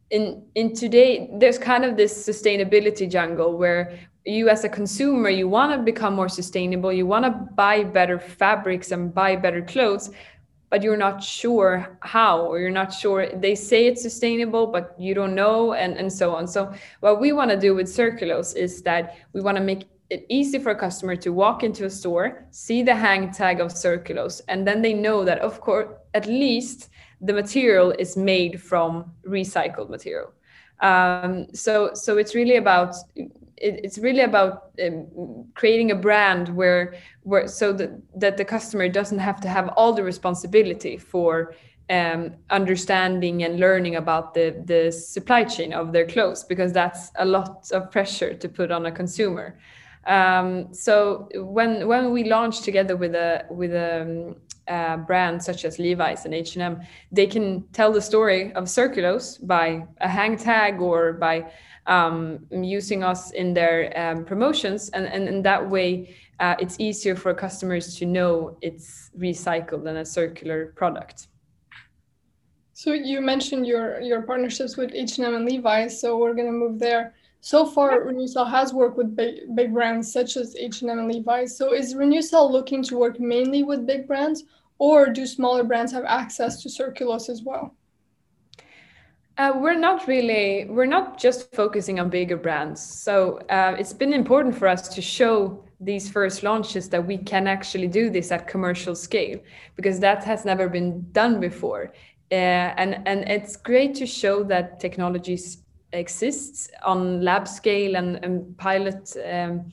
in 0.09 0.23
in 0.55 0.73
today 0.73 1.29
there's 1.39 1.59
kind 1.59 1.83
of 1.85 1.95
this 1.95 2.13
sustainability 2.29 3.09
jungle 3.09 3.57
where 3.57 3.97
you 4.25 4.49
as 4.49 4.63
a 4.63 4.69
consumer 4.69 5.29
you 5.29 5.47
want 5.47 5.71
to 5.71 5.79
become 5.79 6.13
more 6.13 6.29
sustainable 6.29 6.91
you 6.91 7.05
want 7.05 7.25
to 7.25 7.31
buy 7.55 7.83
better 7.83 8.19
fabrics 8.19 8.91
and 8.91 9.13
buy 9.13 9.35
better 9.35 9.61
clothes 9.61 10.09
but 10.69 10.81
you're 10.81 10.97
not 10.97 11.23
sure 11.23 11.97
how 12.01 12.41
or 12.41 12.59
you're 12.59 12.71
not 12.71 12.91
sure 12.91 13.29
they 13.35 13.55
say 13.55 13.85
it's 13.85 14.01
sustainable 14.01 14.67
but 14.67 14.95
you 14.97 15.13
don't 15.13 15.35
know 15.35 15.73
and 15.73 15.97
and 15.97 16.11
so 16.11 16.35
on 16.35 16.47
so 16.47 16.73
what 17.01 17.19
we 17.19 17.31
want 17.31 17.51
to 17.51 17.57
do 17.57 17.75
with 17.75 17.87
circulose 17.87 18.55
is 18.55 18.81
that 18.81 19.17
we 19.33 19.41
want 19.41 19.57
to 19.57 19.63
make 19.63 19.85
it 20.09 20.25
easy 20.29 20.59
for 20.59 20.71
a 20.71 20.75
customer 20.75 21.15
to 21.15 21.31
walk 21.31 21.63
into 21.63 21.85
a 21.85 21.89
store 21.89 22.45
see 22.51 22.81
the 22.81 22.95
hang 22.95 23.31
tag 23.31 23.59
of 23.59 23.71
circulose 23.71 24.41
and 24.47 24.67
then 24.67 24.81
they 24.81 24.93
know 24.93 25.23
that 25.23 25.39
of 25.39 25.61
course 25.61 25.87
at 26.13 26.25
least 26.25 26.89
the 27.21 27.33
material 27.33 27.91
is 27.91 28.17
made 28.17 28.61
from 28.61 29.11
recycled 29.27 29.89
material. 29.89 30.31
Um, 30.81 31.47
so 31.53 31.91
so 31.93 32.17
it's 32.17 32.35
really 32.35 32.57
about 32.57 32.95
it, 33.57 33.81
it's 33.83 33.97
really 33.97 34.21
about 34.21 34.71
um, 34.83 35.45
creating 35.53 35.91
a 35.91 35.95
brand 35.95 36.49
where 36.49 36.95
where 37.23 37.47
so 37.47 37.73
that 37.73 37.91
that 38.15 38.37
the 38.37 38.45
customer 38.45 38.89
doesn't 38.89 39.19
have 39.19 39.39
to 39.41 39.47
have 39.47 39.69
all 39.69 39.93
the 39.93 40.03
responsibility 40.03 40.97
for 40.97 41.53
um, 41.89 42.33
understanding 42.49 43.43
and 43.43 43.59
learning 43.59 43.95
about 43.95 44.33
the 44.33 44.61
the 44.65 44.91
supply 44.91 45.43
chain 45.43 45.73
of 45.73 45.93
their 45.93 46.05
clothes 46.05 46.43
because 46.43 46.73
that's 46.73 47.11
a 47.19 47.25
lot 47.25 47.69
of 47.71 47.91
pressure 47.91 48.33
to 48.33 48.49
put 48.49 48.71
on 48.71 48.85
a 48.85 48.91
consumer. 48.91 49.57
Um, 50.07 50.73
so 50.73 51.29
when 51.35 51.87
when 51.87 52.11
we 52.11 52.25
launched 52.25 52.63
together 52.63 52.95
with 52.95 53.15
a 53.15 53.45
with 53.49 53.73
a 53.73 54.01
um, 54.01 54.35
uh, 54.67 54.97
brands 54.97 55.45
such 55.45 55.63
as 55.63 55.77
Levi's 55.77 56.25
and 56.25 56.33
H&M, 56.33 56.81
they 57.11 57.27
can 57.27 57.63
tell 57.71 57.91
the 57.91 58.01
story 58.01 58.51
of 58.53 58.63
Circulose 58.63 59.45
by 59.45 59.85
a 60.01 60.09
hang 60.09 60.37
tag 60.37 60.81
or 60.81 61.13
by 61.13 61.51
um, 61.87 62.45
using 62.51 63.03
us 63.03 63.31
in 63.31 63.53
their 63.53 63.91
um, 63.97 64.25
promotions. 64.25 64.89
And, 64.89 65.05
and 65.05 65.27
in 65.27 65.41
that 65.43 65.69
way, 65.69 66.15
uh, 66.39 66.55
it's 66.59 66.79
easier 66.79 67.15
for 67.15 67.33
customers 67.33 67.95
to 67.97 68.05
know 68.05 68.57
it's 68.61 69.11
recycled 69.17 69.87
and 69.87 69.99
a 69.99 70.05
circular 70.05 70.73
product. 70.75 71.27
So 72.73 72.91
you 72.91 73.21
mentioned 73.21 73.65
your 73.65 74.01
your 74.01 74.21
partnerships 74.23 74.75
with 74.75 74.93
H&M 74.93 75.33
and 75.33 75.45
Levi's, 75.45 75.97
so 75.97 76.17
we're 76.17 76.33
going 76.33 76.47
to 76.47 76.51
move 76.51 76.77
there. 76.77 77.13
So 77.39 77.65
far, 77.65 78.01
Renewcell 78.01 78.49
has 78.49 78.73
worked 78.73 78.97
with 78.97 79.15
big, 79.15 79.55
big 79.55 79.71
brands 79.71 80.11
such 80.11 80.35
as 80.35 80.55
H&M 80.57 80.89
and 80.89 81.07
Levi's. 81.07 81.55
So 81.55 81.73
is 81.73 81.93
Renewcell 81.93 82.51
looking 82.51 82.83
to 82.83 82.97
work 82.97 83.19
mainly 83.19 83.63
with 83.63 83.85
big 83.85 84.07
brands, 84.07 84.43
or 84.77 85.07
do 85.07 85.25
smaller 85.25 85.63
brands 85.63 85.91
have 85.93 86.03
access 86.05 86.61
to 86.63 86.69
Circulose 86.69 87.29
as 87.29 87.43
well? 87.43 87.75
Uh, 89.37 89.51
we're 89.55 89.77
not 89.77 90.07
really, 90.07 90.65
we're 90.69 90.85
not 90.85 91.17
just 91.17 91.53
focusing 91.53 91.99
on 91.99 92.09
bigger 92.09 92.37
brands. 92.37 92.81
So 92.81 93.39
uh, 93.49 93.75
it's 93.77 93.91
been 93.91 94.13
important 94.13 94.55
for 94.55 94.67
us 94.67 94.87
to 94.89 95.01
show 95.01 95.61
these 95.81 96.09
first 96.09 96.41
launches 96.41 96.87
that 96.89 97.05
we 97.05 97.17
can 97.17 97.45
actually 97.45 97.87
do 97.87 98.09
this 98.09 98.31
at 98.31 98.47
commercial 98.47 98.95
scale 98.95 99.39
because 99.75 99.99
that 99.99 100.23
has 100.23 100.45
never 100.45 100.69
been 100.69 101.05
done 101.11 101.41
before. 101.41 101.91
Uh, 102.31 102.35
and, 102.35 103.05
and 103.05 103.29
it's 103.29 103.57
great 103.57 103.93
to 103.95 104.05
show 104.05 104.41
that 104.43 104.79
technologies 104.79 105.57
exists 105.91 106.69
on 106.83 107.21
lab 107.21 107.45
scale 107.45 107.97
and, 107.97 108.23
and 108.23 108.57
pilot 108.57 109.15
um, 109.25 109.65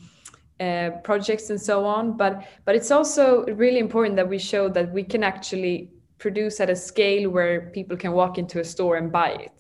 uh, 0.59 0.90
projects 1.04 1.50
and 1.50 1.61
so 1.61 1.85
on. 1.85 2.16
But, 2.16 2.49
but 2.64 2.75
it's 2.75 2.90
also 2.90 3.45
really 3.47 3.78
important 3.78 4.16
that 4.16 4.28
we 4.28 4.38
show 4.38 4.69
that 4.71 4.92
we 4.92 5.04
can 5.04 5.23
actually 5.23 5.88
produce 6.23 6.61
at 6.61 6.71
a 6.71 6.76
scale 6.76 7.29
where 7.29 7.55
people 7.79 7.97
can 7.97 8.12
walk 8.12 8.38
into 8.38 8.61
a 8.61 8.64
store 8.64 8.97
and 8.97 9.11
buy 9.11 9.31
it 9.47 9.59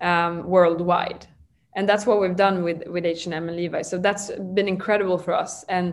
um, 0.00 0.44
worldwide. 0.44 1.24
And 1.76 1.88
that's 1.88 2.04
what 2.08 2.20
we've 2.20 2.36
done 2.46 2.56
with 2.66 2.80
with 2.94 3.04
h&m 3.04 3.48
and 3.48 3.56
levi's. 3.56 3.88
So 3.92 3.96
that's 4.06 4.24
been 4.56 4.68
incredible 4.76 5.18
for 5.24 5.32
us. 5.44 5.52
And 5.76 5.86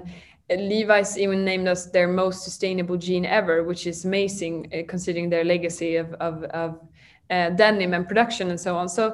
levi's 0.49 1.17
even 1.23 1.45
named 1.51 1.67
us 1.73 1.81
their 1.95 2.09
most 2.23 2.43
sustainable 2.47 2.97
jean 3.05 3.25
ever 3.39 3.55
which 3.69 3.83
is 3.91 3.97
amazing 4.03 4.55
uh, 4.73 4.77
considering 4.93 5.29
their 5.29 5.45
legacy 5.45 5.91
of, 5.95 6.07
of, 6.27 6.43
of 6.61 6.69
uh, 7.29 7.49
denim 7.61 7.93
and 7.93 8.05
production 8.11 8.49
and 8.49 8.59
so 8.59 8.75
on. 8.75 8.89
So 8.89 9.05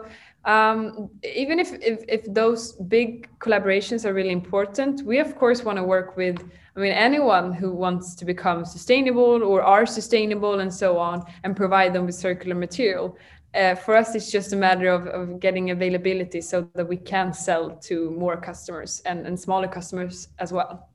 um, 0.46 1.10
even 1.44 1.60
if, 1.64 1.70
if 1.92 1.98
if 2.16 2.22
those 2.40 2.62
big 2.98 3.10
collaborations 3.44 4.02
are 4.06 4.14
really 4.20 4.36
important 4.42 4.94
we 5.12 5.18
of 5.26 5.32
course 5.42 5.60
want 5.68 5.78
to 5.82 5.86
work 5.96 6.10
with 6.24 6.38
I 6.78 6.80
mean, 6.80 6.92
anyone 6.92 7.54
who 7.54 7.72
wants 7.72 8.14
to 8.14 8.24
become 8.24 8.64
sustainable 8.64 9.42
or 9.44 9.64
are 9.64 9.88
sustainable 9.88 10.60
and 10.60 10.72
so 10.72 11.00
on, 11.00 11.26
and 11.44 11.56
provide 11.56 11.92
them 11.92 12.06
with 12.06 12.14
circular 12.14 12.56
material. 12.56 13.18
Uh, 13.56 13.74
for 13.74 13.96
us, 13.96 14.14
it's 14.14 14.32
just 14.32 14.54
a 14.54 14.56
matter 14.56 14.88
of, 14.90 15.08
of 15.08 15.40
getting 15.40 15.72
availability 15.72 16.40
so 16.40 16.70
that 16.76 16.88
we 16.88 16.96
can 16.96 17.34
sell 17.34 17.72
to 17.78 18.12
more 18.12 18.38
customers 18.38 19.02
and, 19.08 19.26
and 19.26 19.40
smaller 19.40 19.68
customers 19.68 20.28
as 20.38 20.54
well. 20.54 20.88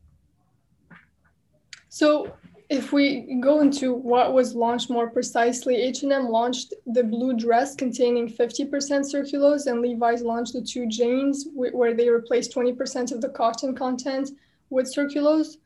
So, 1.89 2.33
if 2.69 2.93
we 2.93 3.41
go 3.43 3.61
into 3.61 3.93
what 3.93 4.33
was 4.33 4.55
launched 4.55 4.89
more 4.89 5.11
precisely, 5.11 5.75
H&M 5.75 6.29
launched 6.29 6.75
the 6.87 7.03
blue 7.03 7.37
dress 7.37 7.75
containing 7.75 8.29
50% 8.29 8.71
circulose, 8.71 9.67
and 9.67 9.83
Levi's 9.83 10.23
launched 10.23 10.53
the 10.53 10.63
two 10.63 10.87
jeans 10.87 11.49
where 11.53 11.93
they 11.93 12.09
replaced 12.09 12.55
20% 12.55 13.11
of 13.13 13.21
the 13.21 13.29
cotton 13.31 13.75
content 13.75 14.31
with 14.71 14.87
circulose 14.87 15.57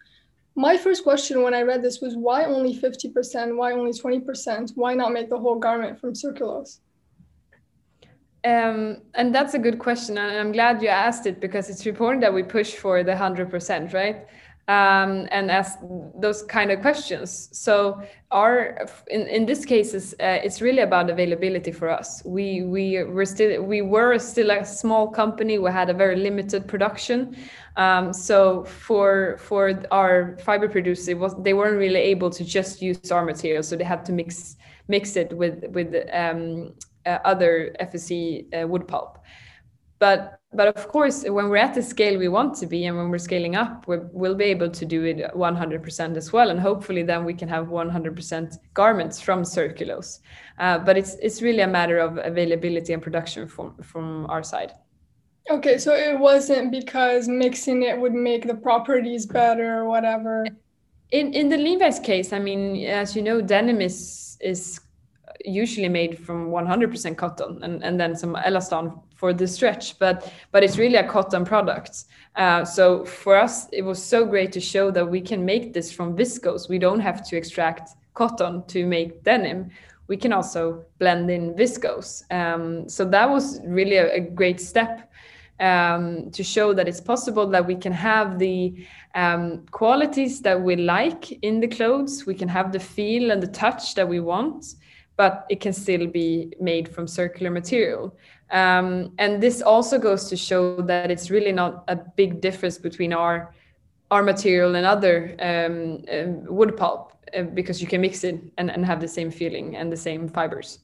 my 0.56 0.78
first 0.78 1.04
question 1.04 1.42
when 1.42 1.52
I 1.52 1.62
read 1.62 1.82
this 1.82 2.00
was 2.00 2.16
why 2.16 2.46
only 2.46 2.74
50%? 2.74 3.56
Why 3.56 3.72
only 3.72 3.92
20%? 3.92 4.72
Why 4.74 4.94
not 4.94 5.12
make 5.12 5.28
the 5.28 5.38
whole 5.38 5.58
garment 5.58 6.00
from 6.00 6.14
circulose? 6.14 6.80
Um, 8.42 9.02
and 9.14 9.34
that's 9.34 9.52
a 9.54 9.58
good 9.58 9.78
question. 9.78 10.16
And 10.16 10.38
I'm 10.38 10.52
glad 10.52 10.80
you 10.80 10.88
asked 10.88 11.26
it 11.26 11.40
because 11.40 11.68
it's 11.68 11.84
important 11.84 12.22
that 12.22 12.32
we 12.32 12.42
push 12.42 12.74
for 12.74 13.02
the 13.02 13.12
100%, 13.12 13.92
right? 13.92 14.26
Um, 14.68 15.28
and 15.30 15.50
ask 15.50 15.78
those 16.20 16.42
kind 16.42 16.72
of 16.72 16.80
questions. 16.80 17.48
So 17.52 18.02
our 18.32 18.86
in, 19.08 19.22
in 19.28 19.46
this 19.46 19.64
cases, 19.64 20.12
uh, 20.14 20.40
it's 20.42 20.60
really 20.60 20.80
about 20.80 21.08
availability 21.08 21.70
for 21.70 21.88
us. 21.88 22.22
We 22.24 22.62
we 22.62 23.02
were 23.04 23.26
still 23.26 23.62
we 23.62 23.82
were 23.82 24.18
still 24.18 24.50
a 24.50 24.64
small 24.64 25.08
company. 25.08 25.58
We 25.58 25.70
had 25.70 25.88
a 25.88 25.94
very 25.94 26.16
limited 26.16 26.66
production. 26.66 27.36
Um, 27.76 28.12
so 28.12 28.64
for 28.64 29.36
for 29.38 29.82
our 29.92 30.36
fiber 30.38 30.68
producers, 30.68 31.14
was 31.14 31.34
they 31.42 31.54
weren't 31.54 31.78
really 31.78 32.00
able 32.00 32.30
to 32.30 32.44
just 32.44 32.82
use 32.82 33.12
our 33.12 33.24
material. 33.24 33.62
So 33.62 33.76
they 33.76 33.84
had 33.84 34.04
to 34.06 34.12
mix 34.12 34.56
mix 34.88 35.14
it 35.16 35.32
with 35.32 35.64
with 35.70 35.94
um, 36.12 36.74
uh, 37.06 37.18
other 37.24 37.74
FSC 37.80 38.62
uh, 38.62 38.66
wood 38.66 38.88
pulp. 38.88 39.18
But 39.98 40.40
but 40.56 40.68
of 40.68 40.88
course, 40.88 41.24
when 41.24 41.48
we're 41.48 41.64
at 41.68 41.74
the 41.74 41.82
scale 41.82 42.18
we 42.18 42.28
want 42.28 42.56
to 42.56 42.66
be 42.66 42.86
and 42.86 42.96
when 42.96 43.10
we're 43.10 43.18
scaling 43.18 43.54
up, 43.56 43.86
we 43.86 43.98
will 44.12 44.34
be 44.34 44.44
able 44.44 44.70
to 44.70 44.84
do 44.84 45.04
it 45.04 45.18
100% 45.34 46.16
as 46.16 46.32
well. 46.32 46.50
And 46.50 46.58
hopefully 46.58 47.02
then 47.02 47.24
we 47.24 47.34
can 47.34 47.48
have 47.48 47.66
100% 47.66 48.58
garments 48.74 49.20
from 49.20 49.42
circulose 49.42 50.20
Uh, 50.58 50.78
but 50.78 50.96
it's, 50.96 51.14
it's 51.26 51.42
really 51.42 51.60
a 51.60 51.66
matter 51.66 51.98
of 51.98 52.18
availability 52.18 52.92
and 52.92 53.02
production 53.02 53.46
from, 53.46 53.76
from 53.82 54.26
our 54.30 54.42
side. 54.42 54.72
Okay, 55.48 55.78
so 55.78 55.94
it 55.94 56.18
wasn't 56.18 56.72
because 56.72 57.28
mixing 57.28 57.82
it 57.82 57.98
would 58.00 58.14
make 58.14 58.46
the 58.46 58.54
properties 58.54 59.26
better 59.26 59.78
or 59.78 59.84
whatever. 59.84 60.44
In 61.12 61.32
in 61.34 61.48
the 61.48 61.56
Levi's 61.56 62.00
case, 62.00 62.32
I 62.32 62.40
mean, 62.40 62.84
as 62.84 63.14
you 63.14 63.22
know, 63.22 63.40
denim 63.40 63.80
is 63.80 64.36
is 64.40 64.80
usually 65.44 65.88
made 65.88 66.18
from 66.18 66.50
100% 66.50 67.16
cotton 67.16 67.62
and, 67.62 67.82
and 67.82 67.98
then 68.00 68.16
some 68.16 68.36
elaston 68.46 69.00
for 69.14 69.32
the 69.32 69.46
stretch 69.46 69.98
but 69.98 70.32
but 70.52 70.62
it's 70.62 70.78
really 70.78 70.96
a 70.96 71.08
cotton 71.08 71.44
product. 71.44 72.04
Uh, 72.36 72.64
so 72.64 73.04
for 73.04 73.36
us 73.36 73.68
it 73.72 73.82
was 73.82 74.02
so 74.02 74.24
great 74.24 74.52
to 74.52 74.60
show 74.60 74.90
that 74.90 75.08
we 75.08 75.20
can 75.20 75.44
make 75.44 75.72
this 75.72 75.92
from 75.92 76.16
viscose. 76.16 76.68
We 76.68 76.78
don't 76.78 77.00
have 77.00 77.26
to 77.28 77.36
extract 77.36 77.90
cotton 78.14 78.64
to 78.68 78.86
make 78.86 79.22
denim. 79.22 79.70
We 80.08 80.16
can 80.16 80.32
also 80.32 80.84
blend 80.98 81.30
in 81.30 81.54
viscose. 81.54 82.22
Um, 82.30 82.88
so 82.88 83.04
that 83.06 83.28
was 83.28 83.60
really 83.64 83.96
a, 83.96 84.14
a 84.14 84.20
great 84.20 84.60
step 84.60 85.10
um, 85.58 86.30
to 86.32 86.44
show 86.44 86.72
that 86.74 86.88
it's 86.88 87.00
possible 87.00 87.46
that 87.48 87.66
we 87.66 87.74
can 87.74 87.92
have 87.92 88.38
the 88.38 88.86
um, 89.14 89.64
qualities 89.70 90.40
that 90.42 90.60
we 90.60 90.76
like 90.76 91.32
in 91.42 91.60
the 91.60 91.68
clothes. 91.68 92.26
We 92.26 92.34
can 92.34 92.48
have 92.48 92.72
the 92.72 92.80
feel 92.80 93.30
and 93.30 93.42
the 93.42 93.48
touch 93.48 93.94
that 93.94 94.08
we 94.08 94.20
want 94.20 94.74
but 95.16 95.46
it 95.48 95.60
can 95.60 95.72
still 95.72 96.06
be 96.06 96.52
made 96.60 96.88
from 96.88 97.06
circular 97.06 97.50
material. 97.50 98.16
Um, 98.50 99.12
and 99.18 99.42
this 99.42 99.62
also 99.62 99.98
goes 99.98 100.28
to 100.28 100.36
show 100.36 100.80
that 100.82 101.10
it's 101.10 101.30
really 101.30 101.52
not 101.52 101.84
a 101.88 101.96
big 101.96 102.40
difference 102.40 102.78
between 102.78 103.12
our 103.12 103.54
our 104.12 104.22
material 104.22 104.76
and 104.76 104.86
other 104.86 105.34
um, 105.40 106.04
uh, 106.08 106.52
wood 106.52 106.76
pulp 106.76 107.12
uh, 107.36 107.42
because 107.42 107.80
you 107.80 107.88
can 107.88 108.00
mix 108.00 108.22
it 108.22 108.40
and, 108.56 108.70
and 108.70 108.86
have 108.86 109.00
the 109.00 109.08
same 109.08 109.32
feeling 109.32 109.74
and 109.74 109.90
the 109.90 109.96
same 109.96 110.28
fibers. 110.28 110.78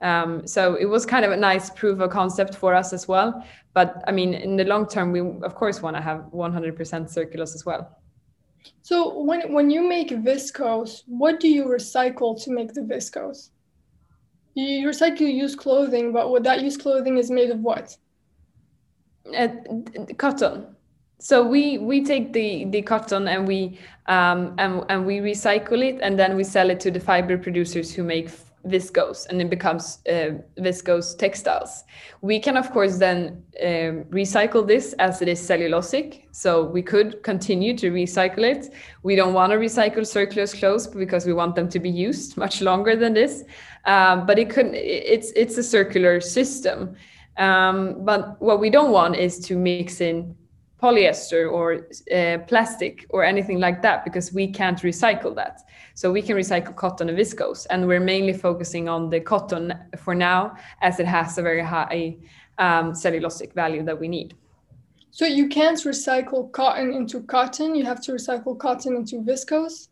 Um, 0.00 0.46
so 0.46 0.76
it 0.76 0.84
was 0.84 1.04
kind 1.04 1.24
of 1.24 1.32
a 1.32 1.36
nice 1.36 1.70
proof 1.70 1.98
of 1.98 2.10
concept 2.10 2.54
for 2.54 2.72
us 2.72 2.92
as 2.92 3.08
well. 3.08 3.44
But 3.74 4.04
I 4.06 4.12
mean, 4.12 4.32
in 4.32 4.56
the 4.56 4.64
long 4.64 4.86
term, 4.86 5.10
we 5.10 5.20
of 5.20 5.56
course 5.56 5.82
want 5.82 5.96
to 5.96 6.02
have 6.02 6.20
100% 6.32 6.76
circulose 6.76 7.54
as 7.56 7.66
well. 7.66 7.98
So 8.82 9.18
when 9.22 9.52
when 9.52 9.70
you 9.70 9.88
make 9.88 10.10
viscose, 10.10 11.02
what 11.06 11.40
do 11.40 11.48
you 11.48 11.64
recycle 11.64 12.40
to 12.44 12.52
make 12.52 12.74
the 12.74 12.82
viscose? 12.82 13.50
You 14.58 14.88
recycle 14.88 15.32
used 15.32 15.56
clothing, 15.56 16.12
but 16.12 16.30
what 16.30 16.42
that 16.42 16.62
used 16.62 16.80
clothing 16.80 17.16
is 17.16 17.30
made 17.30 17.50
of 17.50 17.60
what? 17.60 17.96
Uh, 19.36 19.48
cotton. 20.16 20.74
So 21.20 21.46
we 21.46 21.78
we 21.78 22.04
take 22.04 22.32
the 22.32 22.64
the 22.64 22.82
cotton 22.82 23.28
and 23.28 23.46
we 23.46 23.78
um, 24.06 24.54
and 24.58 24.84
and 24.88 25.06
we 25.06 25.18
recycle 25.18 25.84
it 25.84 26.00
and 26.02 26.18
then 26.18 26.34
we 26.34 26.42
sell 26.42 26.70
it 26.70 26.80
to 26.80 26.90
the 26.90 26.98
fiber 26.98 27.38
producers 27.38 27.94
who 27.94 28.02
make 28.02 28.30
viscose 28.66 29.26
and 29.28 29.40
it 29.40 29.50
becomes 29.50 29.98
uh, 30.08 30.30
viscose 30.58 31.16
textiles. 31.16 31.84
We 32.20 32.40
can 32.40 32.56
of 32.56 32.70
course 32.72 32.98
then 32.98 33.42
um, 33.62 34.04
recycle 34.10 34.66
this 34.66 34.94
as 34.94 35.22
it 35.22 35.28
is 35.28 35.40
cellulosic. 35.40 36.24
So 36.32 36.64
we 36.64 36.82
could 36.82 37.22
continue 37.22 37.76
to 37.78 37.90
recycle 37.90 38.44
it. 38.44 38.72
We 39.02 39.16
don't 39.16 39.34
want 39.34 39.52
to 39.52 39.58
recycle 39.58 40.00
circulose 40.00 40.58
clothes 40.58 40.86
because 40.86 41.26
we 41.26 41.32
want 41.32 41.54
them 41.54 41.68
to 41.68 41.78
be 41.78 41.90
used 41.90 42.36
much 42.36 42.60
longer 42.60 42.96
than 42.96 43.14
this. 43.14 43.44
Um, 43.84 44.26
but 44.26 44.38
it 44.38 44.50
could 44.50 44.74
it's 44.74 45.32
it's 45.36 45.56
a 45.58 45.62
circular 45.62 46.20
system. 46.20 46.96
Um, 47.36 48.04
but 48.04 48.40
what 48.42 48.58
we 48.58 48.68
don't 48.68 48.90
want 48.90 49.16
is 49.16 49.38
to 49.40 49.56
mix 49.56 50.00
in 50.00 50.34
polyester 50.82 51.50
or 51.50 51.88
uh, 52.14 52.38
plastic 52.46 53.06
or 53.10 53.24
anything 53.24 53.58
like 53.58 53.82
that 53.82 54.04
because 54.04 54.32
we 54.32 54.46
can't 54.46 54.80
recycle 54.82 55.34
that. 55.34 55.62
So 55.94 56.12
we 56.12 56.22
can 56.22 56.36
recycle 56.36 56.74
cotton 56.76 57.08
and 57.08 57.18
viscose, 57.18 57.66
and 57.70 57.86
we're 57.86 58.00
mainly 58.00 58.32
focusing 58.32 58.88
on 58.88 59.10
the 59.10 59.20
cotton 59.20 59.74
for 59.96 60.14
now 60.14 60.56
as 60.80 61.00
it 61.00 61.06
has 61.06 61.38
a 61.38 61.42
very 61.42 61.62
high 61.62 62.16
um, 62.58 62.92
cellulosic 62.92 63.52
value 63.52 63.82
that 63.82 63.98
we 63.98 64.06
need. 64.06 64.34
So 65.10 65.26
you 65.26 65.48
can't 65.48 65.78
recycle 65.78 66.52
cotton 66.52 66.92
into 66.92 67.22
cotton. 67.22 67.74
You 67.74 67.84
have 67.84 68.00
to 68.02 68.12
recycle 68.12 68.56
cotton 68.56 68.94
into 68.94 69.16
viscose. 69.16 69.88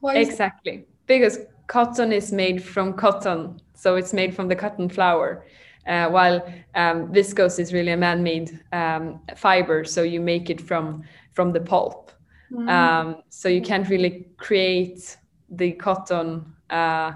Why 0.00 0.16
exactly, 0.16 0.84
because 1.06 1.38
cotton 1.66 2.12
is 2.12 2.32
made 2.32 2.62
from 2.62 2.92
cotton, 2.92 3.60
so 3.74 3.96
it's 3.96 4.12
made 4.12 4.34
from 4.34 4.48
the 4.48 4.56
cotton 4.56 4.90
flower 4.90 5.44
uh, 5.88 6.08
while 6.08 6.46
um, 6.74 7.12
viscose 7.12 7.58
is 7.58 7.72
really 7.72 7.92
a 7.92 7.96
man-made 7.96 8.60
um, 8.72 9.20
fiber, 9.36 9.84
so 9.84 10.02
you 10.02 10.20
make 10.20 10.50
it 10.50 10.60
from 10.60 11.02
from 11.32 11.52
the 11.52 11.60
pulp. 11.60 12.12
Mm. 12.52 12.68
Um, 12.68 13.22
so 13.28 13.48
you 13.48 13.62
can't 13.62 13.88
really 13.88 14.28
create 14.36 15.16
the 15.50 15.72
cotton 15.72 16.54
uh, 16.70 17.12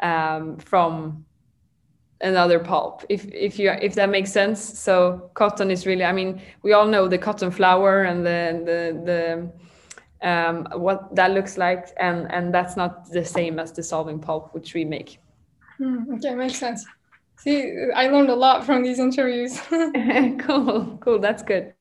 um, 0.00 0.58
from 0.58 1.24
another 2.22 2.60
pulp 2.60 3.04
if 3.08 3.24
if 3.32 3.58
you 3.58 3.70
if 3.82 3.94
that 3.96 4.08
makes 4.08 4.30
sense 4.30 4.60
so 4.78 5.28
cotton 5.34 5.72
is 5.72 5.86
really 5.86 6.04
i 6.04 6.12
mean 6.12 6.40
we 6.62 6.72
all 6.72 6.86
know 6.86 7.08
the 7.08 7.18
cotton 7.18 7.50
flower 7.50 8.04
and 8.04 8.24
the 8.24 8.62
the 8.64 9.02
the 9.10 10.28
um, 10.28 10.68
what 10.76 11.12
that 11.16 11.32
looks 11.32 11.58
like 11.58 11.88
and 11.96 12.30
and 12.32 12.54
that's 12.54 12.76
not 12.76 13.10
the 13.10 13.24
same 13.24 13.58
as 13.58 13.72
dissolving 13.72 14.20
pulp 14.20 14.54
which 14.54 14.72
we 14.72 14.84
make 14.84 15.18
mm, 15.80 16.14
okay 16.14 16.36
makes 16.36 16.58
sense 16.58 16.86
see 17.42 17.72
i 17.94 18.08
learned 18.08 18.30
a 18.30 18.34
lot 18.34 18.64
from 18.64 18.82
these 18.82 18.98
interviews 18.98 19.60
cool 20.38 20.98
cool 21.00 21.18
that's 21.18 21.42
good 21.42 21.74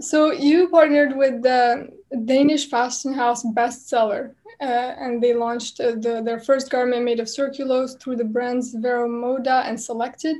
so 0.00 0.32
you 0.32 0.68
partnered 0.68 1.16
with 1.16 1.42
the 1.42 1.88
danish 2.24 2.68
fashion 2.68 3.12
house 3.12 3.44
bestseller 3.56 4.34
uh, 4.60 4.94
and 4.98 5.22
they 5.22 5.34
launched 5.34 5.80
uh, 5.80 5.92
the, 5.92 6.22
their 6.24 6.38
first 6.38 6.70
garment 6.70 7.04
made 7.04 7.20
of 7.20 7.26
circulose 7.26 7.98
through 8.00 8.16
the 8.16 8.24
brands 8.24 8.74
Vero 8.74 9.08
Moda 9.08 9.68
and 9.68 9.80
Selected. 9.80 10.36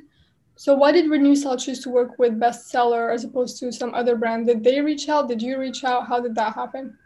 So 0.56 0.74
why 0.74 0.92
did 0.92 1.06
Renewcell 1.06 1.62
choose 1.62 1.80
to 1.80 1.90
work 1.90 2.18
with 2.18 2.38
Bestseller 2.38 3.12
as 3.12 3.24
opposed 3.24 3.58
to 3.58 3.72
some 3.72 3.92
other 3.92 4.14
brand? 4.16 4.46
Did 4.46 4.62
they 4.62 4.80
reach 4.80 5.08
out? 5.08 5.28
Did 5.28 5.42
you 5.42 5.58
reach 5.58 5.82
out? 5.82 6.06
How 6.06 6.20
did 6.20 6.36
that 6.36 6.54
happen? 6.54 6.96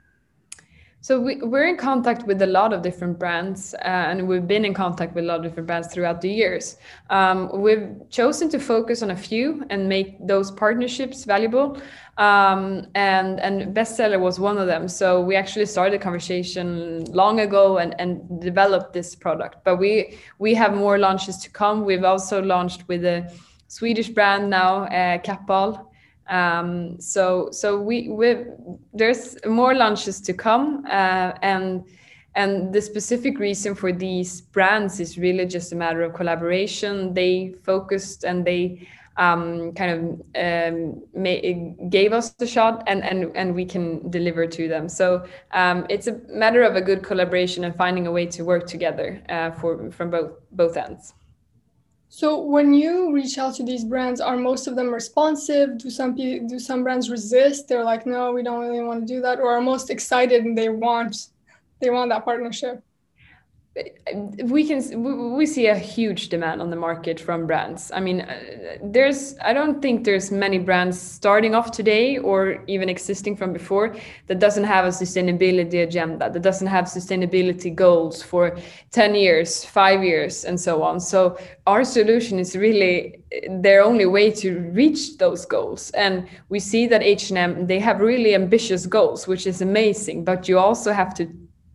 So 1.01 1.21
we, 1.21 1.37
we're 1.37 1.69
in 1.69 1.77
contact 1.77 2.27
with 2.27 2.43
a 2.43 2.47
lot 2.47 2.73
of 2.73 2.83
different 2.83 3.21
brands, 3.21 3.73
uh, 3.73 3.87
and 3.87 4.27
we've 4.27 4.49
been 4.49 4.65
in 4.65 4.75
contact 4.75 5.15
with 5.15 5.23
a 5.23 5.27
lot 5.29 5.37
of 5.37 5.43
different 5.45 5.69
brands 5.69 5.89
throughout 5.95 6.21
the 6.21 6.29
years. 6.29 6.77
Um, 7.09 7.51
we've 7.63 7.95
chosen 8.11 8.49
to 8.51 8.59
focus 8.59 9.01
on 9.01 9.13
a 9.13 9.17
few 9.17 9.65
and 9.71 9.89
make 9.89 10.19
those 10.27 10.51
partnerships 10.51 11.25
valuable. 11.25 11.81
Um, 12.17 12.89
and 12.97 13.39
and 13.39 13.73
bestseller 13.77 14.19
was 14.19 14.41
one 14.41 14.59
of 14.59 14.67
them. 14.67 14.89
So 14.89 15.21
we 15.21 15.37
actually 15.37 15.67
started 15.67 16.01
a 16.01 16.03
conversation 16.03 17.05
long 17.13 17.39
ago 17.41 17.79
and, 17.79 17.95
and 18.01 18.41
developed 18.41 18.93
this 18.93 19.15
product. 19.15 19.59
But 19.65 19.77
we 19.77 20.19
we 20.41 20.53
have 20.55 20.75
more 20.75 20.99
launches 20.99 21.37
to 21.39 21.51
come. 21.51 21.85
We've 21.85 22.03
also 22.03 22.43
launched 22.43 22.89
with 22.89 23.05
a 23.05 23.33
Swedish 23.69 24.09
brand 24.09 24.51
now, 24.51 24.85
uh, 24.85 25.19
Kappahl, 25.19 25.88
um, 26.29 27.01
so 27.01 27.51
so 27.51 27.81
we 27.81 28.09
we 28.09 28.45
there's 28.93 29.37
more 29.47 29.75
launches 29.75 30.21
to 30.23 30.33
come, 30.33 30.85
uh, 30.87 31.33
and 31.43 31.85
and 32.35 32.73
the 32.73 32.81
specific 32.81 33.39
reason 33.39 33.75
for 33.75 33.93
these 33.93 34.41
brands 34.41 35.01
is 35.01 35.19
really 35.19 35.47
just 35.47 35.73
a 35.73 35.77
matter 35.77 36.03
of 36.03 36.15
collaboration. 36.15 37.15
They 37.15 37.55
focused 37.65 38.25
and 38.25 38.45
they 38.45 38.87
um, 39.17 39.73
kind 39.73 39.91
of 39.91 40.73
um, 40.73 41.91
gave 41.91 42.13
us 42.13 42.31
the 42.31 42.47
shot, 42.47 42.85
and 42.87 43.03
and 43.03 43.37
and 43.37 43.55
we 43.55 43.65
can 43.65 44.11
deliver 44.11 44.47
to 44.47 44.69
them. 44.69 44.89
So 44.89 45.25
um, 45.53 45.87
it's 45.89 46.07
a 46.07 46.21
matter 46.29 46.63
of 46.63 46.77
a 46.77 46.81
good 46.81 47.03
collaboration 47.03 47.65
and 47.65 47.75
finding 47.75 48.07
a 48.07 48.13
way 48.13 48.27
to 48.27 48.45
work 48.45 48.67
together 48.67 49.23
uh, 49.29 49.51
for 49.53 49.91
from 49.91 50.11
both 50.11 50.33
both 50.53 50.77
ends. 50.77 51.15
So 52.11 52.41
when 52.41 52.73
you 52.73 53.13
reach 53.13 53.37
out 53.37 53.55
to 53.57 53.63
these 53.63 53.85
brands, 53.85 54.21
are 54.21 54.37
most 54.37 54.67
of 54.67 54.77
them 54.77 54.93
responsive? 54.93 55.79
Do 55.79 55.91
some 55.91 56.15
do 56.15 56.59
some 56.59 56.83
brands 56.83 57.11
resist? 57.11 57.69
They're 57.69 57.85
like, 57.85 58.07
no, 58.07 58.33
we 58.33 58.43
don't 58.43 58.61
really 58.61 58.83
want 58.83 59.07
to 59.07 59.15
do 59.15 59.21
that, 59.21 59.39
or 59.39 59.51
are 59.53 59.61
most 59.61 59.91
excited 59.91 60.45
and 60.45 60.57
they 60.57 60.71
want 60.71 61.29
they 61.81 61.91
want 61.91 62.11
that 62.11 62.25
partnership? 62.25 62.83
We 64.45 64.67
can 64.67 65.37
we 65.37 65.47
see 65.47 65.67
a 65.69 65.75
huge 65.77 66.31
demand 66.31 66.61
on 66.61 66.71
the 66.71 66.77
market 66.77 67.21
from 67.21 67.47
brands. 67.47 67.93
I 67.95 68.01
mean 68.01 68.23
uh, 68.23 68.79
there's 68.83 69.37
i 69.45 69.53
don't 69.53 69.81
think 69.81 70.05
there's 70.05 70.31
many 70.31 70.59
brands 70.59 71.01
starting 71.01 71.55
off 71.55 71.71
today 71.71 72.19
or 72.19 72.65
even 72.67 72.89
existing 72.89 73.37
from 73.37 73.53
before 73.53 73.95
that 74.27 74.39
doesn't 74.41 74.65
have 74.65 74.85
a 74.85 74.89
sustainability 74.89 75.83
agenda 75.83 76.31
that 76.31 76.43
doesn't 76.43 76.67
have 76.67 76.87
sustainability 76.87 77.75
goals 77.75 78.23
for 78.23 78.57
10 78.91 79.15
years 79.15 79.65
5 79.65 80.03
years 80.03 80.45
and 80.45 80.59
so 80.59 80.83
on. 80.83 80.99
So 80.99 81.39
our 81.67 81.85
solution 81.85 82.39
is 82.39 82.57
really 82.57 83.23
their 83.61 83.83
only 83.85 84.07
way 84.07 84.31
to 84.31 84.61
reach 84.73 85.19
those 85.19 85.45
goals. 85.45 85.91
And 85.91 86.27
we 86.49 86.59
see 86.59 86.87
that 86.89 87.03
h&m 87.03 87.67
they 87.67 87.79
have 87.79 88.01
really 88.01 88.35
ambitious 88.35 88.87
goals 88.87 89.29
which 89.29 89.47
is 89.47 89.61
amazing. 89.61 90.25
But 90.25 90.49
you 90.49 90.59
also 90.59 90.93
have 90.93 91.15
to 91.15 91.29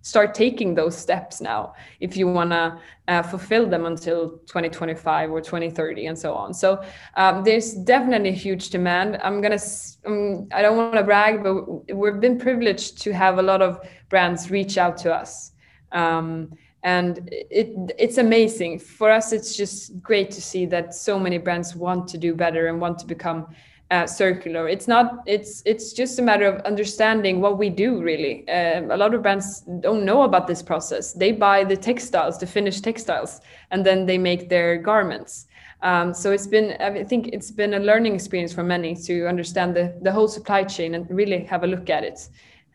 start 0.03 0.35
taking 0.35 0.75
those 0.75 0.95
steps 0.95 1.39
now 1.39 1.73
if 2.01 2.15
you 2.17 2.27
want 2.27 2.51
to 2.51 2.77
uh, 3.07 3.23
fulfill 3.23 3.65
them 3.65 3.85
until 3.85 4.31
2025 4.47 5.31
or 5.31 5.39
2030 5.39 6.07
and 6.07 6.19
so 6.19 6.33
on. 6.33 6.53
So 6.53 6.83
um, 7.15 7.43
there's 7.43 7.73
definitely 7.73 8.29
a 8.29 8.33
huge 8.33 8.69
demand. 8.69 9.17
I'm 9.23 9.41
gonna 9.41 9.59
um, 10.05 10.47
i 10.51 10.61
don't 10.61 10.77
want 10.77 10.95
to 10.95 11.03
brag 11.03 11.41
but 11.41 11.95
we've 11.95 12.19
been 12.19 12.37
privileged 12.37 13.01
to 13.03 13.13
have 13.13 13.39
a 13.39 13.41
lot 13.41 13.61
of 13.61 13.79
brands 14.09 14.51
reach 14.51 14.77
out 14.77 14.97
to 14.97 15.13
us. 15.13 15.53
Um, 15.93 16.51
and 16.83 17.29
it 17.31 17.69
it's 17.97 18.17
amazing. 18.17 18.79
For 18.79 19.09
us 19.09 19.31
it's 19.31 19.55
just 19.55 20.01
great 20.01 20.31
to 20.31 20.41
see 20.41 20.65
that 20.65 20.93
so 20.93 21.17
many 21.17 21.37
brands 21.37 21.77
want 21.77 22.09
to 22.09 22.17
do 22.17 22.35
better 22.35 22.67
and 22.67 22.81
want 22.81 22.99
to 22.99 23.05
become 23.05 23.47
uh, 23.93 24.07
circular. 24.07 24.67
It's 24.67 24.87
not. 24.87 25.21
It's 25.25 25.61
it's 25.65 25.93
just 25.93 26.19
a 26.19 26.21
matter 26.21 26.47
of 26.47 26.61
understanding 26.65 27.41
what 27.41 27.59
we 27.59 27.69
do. 27.69 28.01
Really, 28.01 28.47
um, 28.49 28.89
a 28.89 28.97
lot 28.97 29.13
of 29.13 29.21
brands 29.21 29.61
don't 29.81 30.03
know 30.03 30.23
about 30.23 30.47
this 30.47 30.63
process. 30.63 31.13
They 31.13 31.31
buy 31.31 31.63
the 31.63 31.77
textiles, 31.77 32.39
the 32.39 32.47
finished 32.47 32.83
textiles, 32.83 33.41
and 33.69 33.85
then 33.85 34.05
they 34.07 34.17
make 34.17 34.49
their 34.49 34.77
garments. 34.77 35.45
Um, 35.83 36.13
so 36.13 36.31
it's 36.31 36.47
been. 36.47 36.75
I 36.79 37.03
think 37.03 37.27
it's 37.27 37.51
been 37.51 37.75
a 37.75 37.79
learning 37.79 38.15
experience 38.15 38.53
for 38.53 38.63
many 38.63 38.95
to 38.95 39.27
understand 39.27 39.75
the 39.75 39.93
the 40.01 40.11
whole 40.11 40.27
supply 40.27 40.63
chain 40.63 40.95
and 40.95 41.05
really 41.09 41.43
have 41.45 41.63
a 41.63 41.67
look 41.67 41.89
at 41.89 42.03
it, 42.03 42.29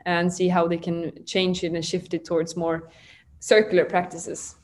and 0.07 0.33
see 0.33 0.49
how 0.49 0.69
they 0.69 0.79
can 0.79 1.25
change 1.25 1.65
it 1.65 1.73
and 1.73 1.85
shift 1.85 2.15
it 2.15 2.25
towards 2.25 2.57
more 2.57 2.91
circular 3.41 3.85
practices. 3.85 4.58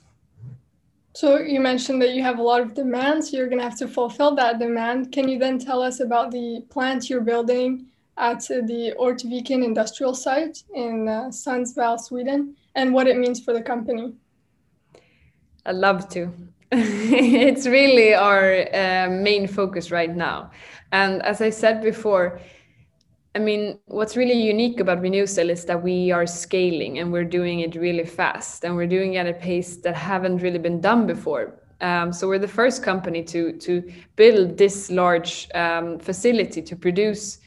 So 1.14 1.38
you 1.38 1.60
mentioned 1.60 2.02
that 2.02 2.12
you 2.14 2.24
have 2.24 2.40
a 2.40 2.42
lot 2.42 2.60
of 2.60 2.74
demand, 2.74 3.24
so 3.24 3.36
you're 3.36 3.46
going 3.46 3.60
to 3.60 3.64
have 3.64 3.78
to 3.78 3.86
fulfill 3.86 4.34
that 4.34 4.58
demand. 4.58 5.12
Can 5.12 5.28
you 5.28 5.38
then 5.38 5.60
tell 5.60 5.80
us 5.80 6.00
about 6.00 6.32
the 6.32 6.64
plant 6.70 7.08
you're 7.08 7.20
building 7.20 7.86
at 8.16 8.40
the 8.48 8.94
Ortviken 8.98 9.64
industrial 9.64 10.14
site 10.14 10.64
in 10.74 11.06
uh, 11.06 11.28
Sundsvall, 11.30 12.00
Sweden, 12.00 12.56
and 12.74 12.92
what 12.92 13.06
it 13.06 13.16
means 13.16 13.38
for 13.44 13.52
the 13.52 13.62
company? 13.62 14.12
I'd 15.64 15.76
love 15.76 16.08
to. 16.10 16.32
it's 16.72 17.66
really 17.68 18.12
our 18.12 18.66
uh, 18.74 19.08
main 19.08 19.46
focus 19.46 19.92
right 19.92 20.14
now. 20.14 20.50
And 20.90 21.22
as 21.22 21.40
I 21.40 21.50
said 21.50 21.80
before, 21.80 22.40
I 23.36 23.40
mean, 23.40 23.78
what's 23.86 24.16
really 24.16 24.40
unique 24.40 24.78
about 24.78 25.02
Renewcell 25.02 25.50
is 25.50 25.64
that 25.64 25.82
we 25.82 26.12
are 26.12 26.26
scaling 26.26 27.00
and 27.00 27.12
we're 27.12 27.24
doing 27.24 27.60
it 27.60 27.74
really 27.74 28.04
fast 28.04 28.64
and 28.64 28.76
we're 28.76 28.86
doing 28.86 29.14
it 29.14 29.18
at 29.18 29.26
a 29.26 29.32
pace 29.32 29.76
that 29.78 29.96
haven't 29.96 30.38
really 30.38 30.58
been 30.58 30.80
done 30.80 31.06
before. 31.06 31.60
Um, 31.80 32.12
so 32.12 32.28
we're 32.28 32.38
the 32.38 32.46
first 32.46 32.82
company 32.84 33.24
to 33.24 33.52
to 33.58 33.92
build 34.14 34.56
this 34.56 34.90
large 34.90 35.48
um, 35.54 35.98
facility 35.98 36.62
to 36.62 36.76
produce 36.76 37.40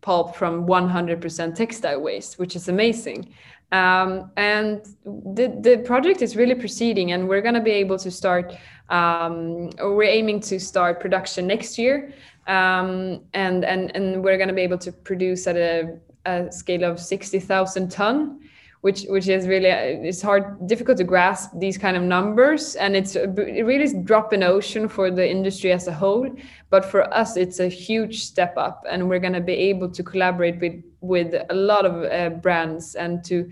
pulp 0.00 0.36
from 0.36 0.66
100% 0.66 1.54
textile 1.54 2.00
waste, 2.00 2.38
which 2.38 2.54
is 2.54 2.68
amazing. 2.68 3.34
Um, 3.72 4.30
and 4.36 4.84
the, 5.04 5.56
the 5.60 5.78
project 5.78 6.20
is 6.20 6.36
really 6.36 6.54
proceeding 6.54 7.12
and 7.12 7.26
we're 7.26 7.40
going 7.40 7.54
to 7.54 7.60
be 7.60 7.70
able 7.70 7.98
to 7.98 8.10
start 8.10 8.54
um, 8.92 9.70
we're 9.80 10.04
aiming 10.04 10.40
to 10.40 10.60
start 10.60 11.00
production 11.00 11.46
next 11.46 11.78
year. 11.78 12.12
Um, 12.46 13.22
and 13.34 13.64
and 13.64 13.94
and 13.96 14.22
we're 14.22 14.36
going 14.36 14.48
to 14.48 14.54
be 14.54 14.62
able 14.62 14.78
to 14.78 14.92
produce 14.92 15.46
at 15.46 15.56
a, 15.56 15.98
a 16.26 16.52
scale 16.52 16.84
of 16.84 17.00
60,000 17.00 17.90
ton 17.90 18.40
which 18.82 19.04
which 19.04 19.28
is 19.28 19.46
really 19.46 19.68
it's 19.68 20.20
hard 20.20 20.66
difficult 20.66 20.98
to 20.98 21.04
grasp 21.04 21.52
these 21.54 21.78
kind 21.78 21.96
of 21.96 22.02
numbers. 22.02 22.74
And 22.74 22.96
it's 22.96 23.14
it 23.16 23.64
really 23.64 23.84
is 23.84 23.94
drop 24.04 24.32
in 24.32 24.42
ocean 24.42 24.88
for 24.88 25.10
the 25.10 25.28
industry 25.28 25.70
as 25.72 25.86
a 25.86 25.92
whole. 25.92 26.28
But 26.68 26.84
for 26.84 27.02
us 27.14 27.36
it's 27.36 27.60
a 27.60 27.68
huge 27.68 28.24
step 28.24 28.54
up. 28.56 28.84
And 28.90 29.08
we're 29.08 29.20
going 29.20 29.34
to 29.34 29.40
be 29.40 29.54
able 29.70 29.88
to 29.90 30.02
collaborate 30.02 30.60
with 30.60 30.82
with 31.00 31.32
a 31.48 31.54
lot 31.54 31.86
of 31.86 31.94
uh, 32.10 32.30
brands 32.40 32.96
and 32.96 33.24
to 33.24 33.48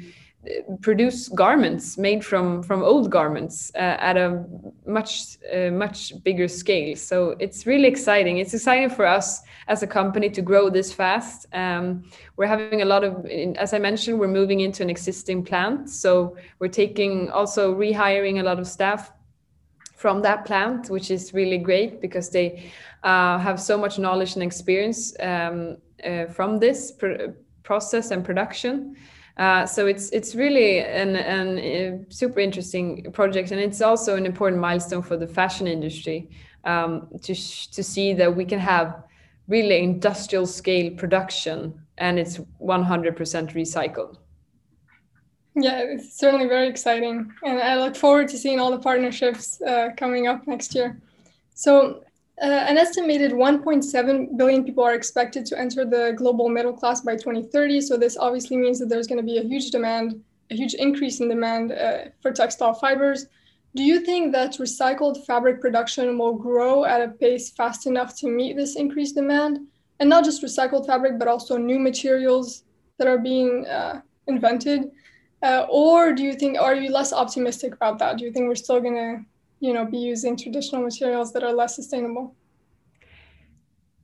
produce 0.80 1.28
garments 1.28 1.98
made 1.98 2.24
from 2.24 2.62
from 2.62 2.82
old 2.82 3.10
garments 3.10 3.70
uh, 3.74 3.96
at 4.00 4.16
a 4.16 4.42
much 4.86 5.36
uh, 5.52 5.70
much 5.70 6.12
bigger 6.24 6.48
scale. 6.48 6.96
So 6.96 7.36
it's 7.38 7.66
really 7.66 7.88
exciting. 7.88 8.38
It's 8.38 8.54
exciting 8.54 8.88
for 8.88 9.04
us 9.04 9.42
as 9.68 9.82
a 9.82 9.86
company 9.86 10.30
to 10.30 10.40
grow 10.40 10.70
this 10.70 10.92
fast. 10.92 11.46
Um, 11.52 12.04
we're 12.36 12.46
having 12.46 12.80
a 12.80 12.86
lot 12.86 13.04
of 13.04 13.26
as 13.56 13.74
i 13.74 13.78
mentioned 13.78 14.18
we're 14.18 14.28
moving 14.28 14.60
into 14.60 14.82
an 14.82 14.88
existing 14.88 15.44
plant. 15.44 15.90
So 15.90 16.36
we're 16.58 16.68
taking 16.68 17.30
also 17.30 17.74
rehiring 17.74 18.40
a 18.40 18.42
lot 18.42 18.58
of 18.58 18.66
staff 18.66 19.12
from 19.96 20.22
that 20.22 20.46
plant 20.46 20.88
which 20.88 21.10
is 21.10 21.34
really 21.34 21.58
great 21.58 22.00
because 22.00 22.30
they 22.30 22.72
uh, 23.02 23.36
have 23.36 23.60
so 23.60 23.76
much 23.76 23.98
knowledge 23.98 24.34
and 24.34 24.42
experience 24.42 25.14
um, 25.20 25.76
uh, 26.02 26.24
from 26.24 26.58
this 26.58 26.92
pr- 26.92 27.34
process 27.62 28.10
and 28.10 28.24
production 28.24 28.96
uh, 29.36 29.64
so 29.66 29.86
it's 29.86 30.10
it's 30.10 30.34
really 30.34 30.80
an, 30.80 31.16
an 31.16 31.58
uh, 31.58 32.04
super 32.08 32.40
interesting 32.40 33.10
project, 33.12 33.50
and 33.52 33.60
it's 33.60 33.80
also 33.80 34.16
an 34.16 34.26
important 34.26 34.60
milestone 34.60 35.02
for 35.02 35.16
the 35.16 35.26
fashion 35.26 35.66
industry 35.66 36.28
um, 36.64 37.08
to 37.22 37.34
to 37.34 37.82
see 37.82 38.12
that 38.14 38.34
we 38.34 38.44
can 38.44 38.58
have 38.58 39.02
really 39.48 39.78
industrial 39.78 40.46
scale 40.46 40.92
production, 40.94 41.74
and 41.98 42.18
it's 42.18 42.38
100% 42.62 43.16
recycled. 43.52 44.16
Yeah, 45.56 45.80
it's 45.80 46.16
certainly 46.16 46.46
very 46.46 46.68
exciting, 46.68 47.32
and 47.44 47.60
I 47.60 47.76
look 47.76 47.96
forward 47.96 48.28
to 48.28 48.38
seeing 48.38 48.60
all 48.60 48.70
the 48.70 48.78
partnerships 48.78 49.60
uh, 49.62 49.88
coming 49.96 50.28
up 50.28 50.46
next 50.46 50.74
year. 50.74 51.00
So, 51.54 52.04
uh, 52.42 52.46
an 52.46 52.78
estimated 52.78 53.32
1.7 53.32 54.36
billion 54.36 54.64
people 54.64 54.82
are 54.82 54.94
expected 54.94 55.44
to 55.46 55.58
enter 55.58 55.84
the 55.84 56.14
global 56.16 56.48
middle 56.48 56.72
class 56.72 57.02
by 57.02 57.14
2030. 57.14 57.80
So, 57.82 57.96
this 57.96 58.16
obviously 58.16 58.56
means 58.56 58.78
that 58.78 58.88
there's 58.88 59.06
going 59.06 59.20
to 59.20 59.24
be 59.24 59.38
a 59.38 59.42
huge 59.42 59.70
demand, 59.70 60.22
a 60.50 60.54
huge 60.54 60.74
increase 60.74 61.20
in 61.20 61.28
demand 61.28 61.72
uh, 61.72 62.04
for 62.22 62.32
textile 62.32 62.72
fibers. 62.72 63.26
Do 63.74 63.84
you 63.84 64.00
think 64.00 64.32
that 64.32 64.54
recycled 64.54 65.24
fabric 65.26 65.60
production 65.60 66.18
will 66.18 66.34
grow 66.34 66.84
at 66.84 67.02
a 67.02 67.08
pace 67.08 67.50
fast 67.50 67.86
enough 67.86 68.16
to 68.16 68.28
meet 68.28 68.56
this 68.56 68.74
increased 68.74 69.14
demand? 69.14 69.60
And 70.00 70.08
not 70.08 70.24
just 70.24 70.42
recycled 70.42 70.86
fabric, 70.86 71.18
but 71.18 71.28
also 71.28 71.58
new 71.58 71.78
materials 71.78 72.64
that 72.98 73.06
are 73.06 73.18
being 73.18 73.66
uh, 73.66 74.00
invented. 74.26 74.90
Uh, 75.42 75.66
or 75.70 76.12
do 76.12 76.22
you 76.22 76.34
think, 76.34 76.58
are 76.58 76.74
you 76.74 76.90
less 76.90 77.12
optimistic 77.12 77.74
about 77.74 77.98
that? 77.98 78.16
Do 78.16 78.24
you 78.24 78.32
think 78.32 78.48
we're 78.48 78.54
still 78.54 78.80
going 78.80 78.94
to 78.94 79.24
you 79.60 79.72
know 79.72 79.84
be 79.84 79.98
using 79.98 80.36
traditional 80.36 80.82
materials 80.82 81.32
that 81.32 81.42
are 81.42 81.52
less 81.52 81.76
sustainable 81.76 82.34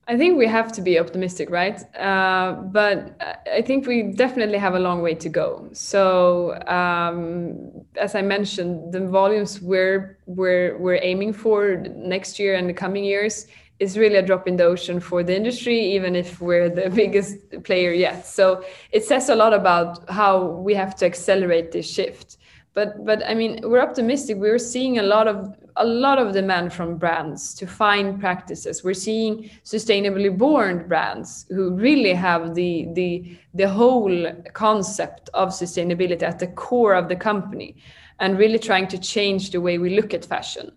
I 0.09 0.17
think 0.17 0.39
we 0.39 0.47
have 0.47 0.71
to 0.75 0.83
be 0.83 1.01
optimistic, 1.01 1.51
right? 1.51 1.83
Uh, 1.97 2.53
but 2.53 3.21
I 3.53 3.61
think 3.61 3.89
we 3.89 4.05
definitely 4.05 4.59
have 4.59 4.77
a 4.77 4.79
long 4.79 5.03
way 5.03 5.17
to 5.17 5.29
go. 5.29 5.69
So, 5.73 6.55
um, 6.69 7.73
as 8.01 8.15
I 8.15 8.23
mentioned, 8.23 8.93
the 8.93 9.01
volumes 9.01 9.61
we're 9.61 10.19
we're 10.27 10.79
we're 10.79 11.01
aiming 11.03 11.33
for 11.33 11.79
next 11.97 12.39
year 12.39 12.55
and 12.55 12.69
the 12.69 12.73
coming 12.73 13.05
years 13.05 13.49
is 13.81 13.99
really 13.99 14.15
a 14.15 14.23
drop 14.23 14.47
in 14.47 14.57
the 14.57 14.65
ocean 14.65 15.01
for 15.01 15.25
the 15.25 15.35
industry, 15.35 15.79
even 15.97 16.15
if 16.15 16.41
we're 16.41 16.69
the 16.69 16.89
biggest 17.03 17.39
player 17.65 17.93
yet. 17.93 18.27
So 18.27 18.65
it 18.93 19.05
says 19.05 19.29
a 19.29 19.35
lot 19.35 19.53
about 19.53 20.09
how 20.09 20.45
we 20.47 20.75
have 20.75 20.95
to 20.97 21.05
accelerate 21.05 21.73
this 21.73 21.91
shift 21.91 22.37
but 22.77 23.05
but 23.07 23.27
i 23.27 23.35
mean 23.35 23.59
we're 23.65 23.81
optimistic. 23.81 24.37
We're 24.37 24.59
seeing 24.75 24.99
a 24.99 25.03
lot 25.03 25.27
of 25.27 25.57
a 25.77 25.85
lot 25.85 26.19
of 26.19 26.33
demand 26.33 26.73
from 26.73 26.99
brands 26.99 27.55
to 27.55 27.67
find 27.67 28.21
practices. 28.21 28.85
We're 28.85 29.03
seeing 29.09 29.51
sustainably 29.65 30.31
born 30.37 30.87
brands 30.87 31.47
who 31.49 31.65
really 31.71 32.13
have 32.13 32.55
the 32.55 32.87
the 32.93 33.37
the 33.55 33.69
whole 33.69 34.17
concept 34.53 35.31
of 35.35 35.49
sustainability 35.49 36.23
at 36.23 36.39
the 36.39 36.49
core 36.49 36.95
of 36.95 37.09
the 37.09 37.17
company 37.17 37.77
and 38.21 38.39
really 38.39 38.59
trying 38.59 38.89
to 38.89 38.99
change 38.99 39.51
the 39.51 39.61
way 39.61 39.79
we 39.79 39.91
look 39.99 40.15
at 40.15 40.25
fashion. 40.25 40.71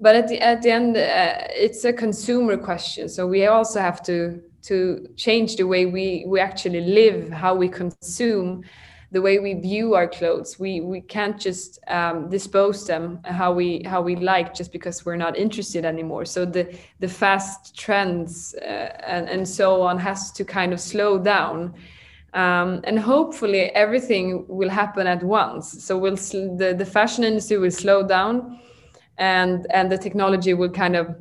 But 0.00 0.16
at 0.16 0.28
the 0.28 0.40
at 0.40 0.62
the 0.62 0.70
end 0.70 0.96
uh, 0.96 1.64
it's 1.66 1.84
a 1.84 1.92
consumer 1.92 2.56
question. 2.56 3.08
So 3.08 3.26
we 3.26 3.46
also 3.46 3.78
have 3.80 4.02
to 4.04 4.40
to 4.68 4.76
change 5.16 5.56
the 5.56 5.66
way 5.66 5.84
we 5.84 6.24
we 6.26 6.40
actually 6.40 6.80
live 6.80 7.30
how 7.30 7.54
we 7.54 7.68
consume 7.68 8.64
the 9.12 9.20
way 9.20 9.38
we 9.38 9.52
view 9.54 9.94
our 9.94 10.08
clothes 10.08 10.58
we 10.58 10.80
we 10.80 11.00
can't 11.00 11.38
just 11.38 11.78
um, 11.88 12.30
dispose 12.30 12.86
them 12.86 13.20
how 13.24 13.52
we 13.52 13.82
how 13.84 14.00
we 14.00 14.16
like 14.16 14.54
just 14.54 14.72
because 14.72 15.04
we're 15.04 15.16
not 15.16 15.36
interested 15.36 15.84
anymore. 15.84 16.24
So 16.24 16.44
the 16.46 16.74
the 17.00 17.08
fast 17.08 17.78
trends 17.78 18.54
uh, 18.54 18.64
and 19.06 19.28
and 19.28 19.46
so 19.46 19.82
on 19.82 19.98
has 19.98 20.32
to 20.32 20.44
kind 20.44 20.72
of 20.72 20.80
slow 20.80 21.18
down. 21.18 21.74
Um, 22.34 22.80
and 22.84 22.98
hopefully 22.98 23.64
everything 23.74 24.46
will 24.48 24.70
happen 24.70 25.06
at 25.06 25.22
once. 25.22 25.84
So 25.84 25.98
we'll 25.98 26.16
the, 26.16 26.74
the 26.78 26.86
fashion 26.86 27.24
industry 27.24 27.58
will 27.58 27.70
slow 27.70 28.02
down 28.02 28.58
and 29.18 29.66
and 29.70 29.92
the 29.92 29.98
technology 29.98 30.54
will 30.54 30.70
kind 30.70 30.96
of 30.96 31.14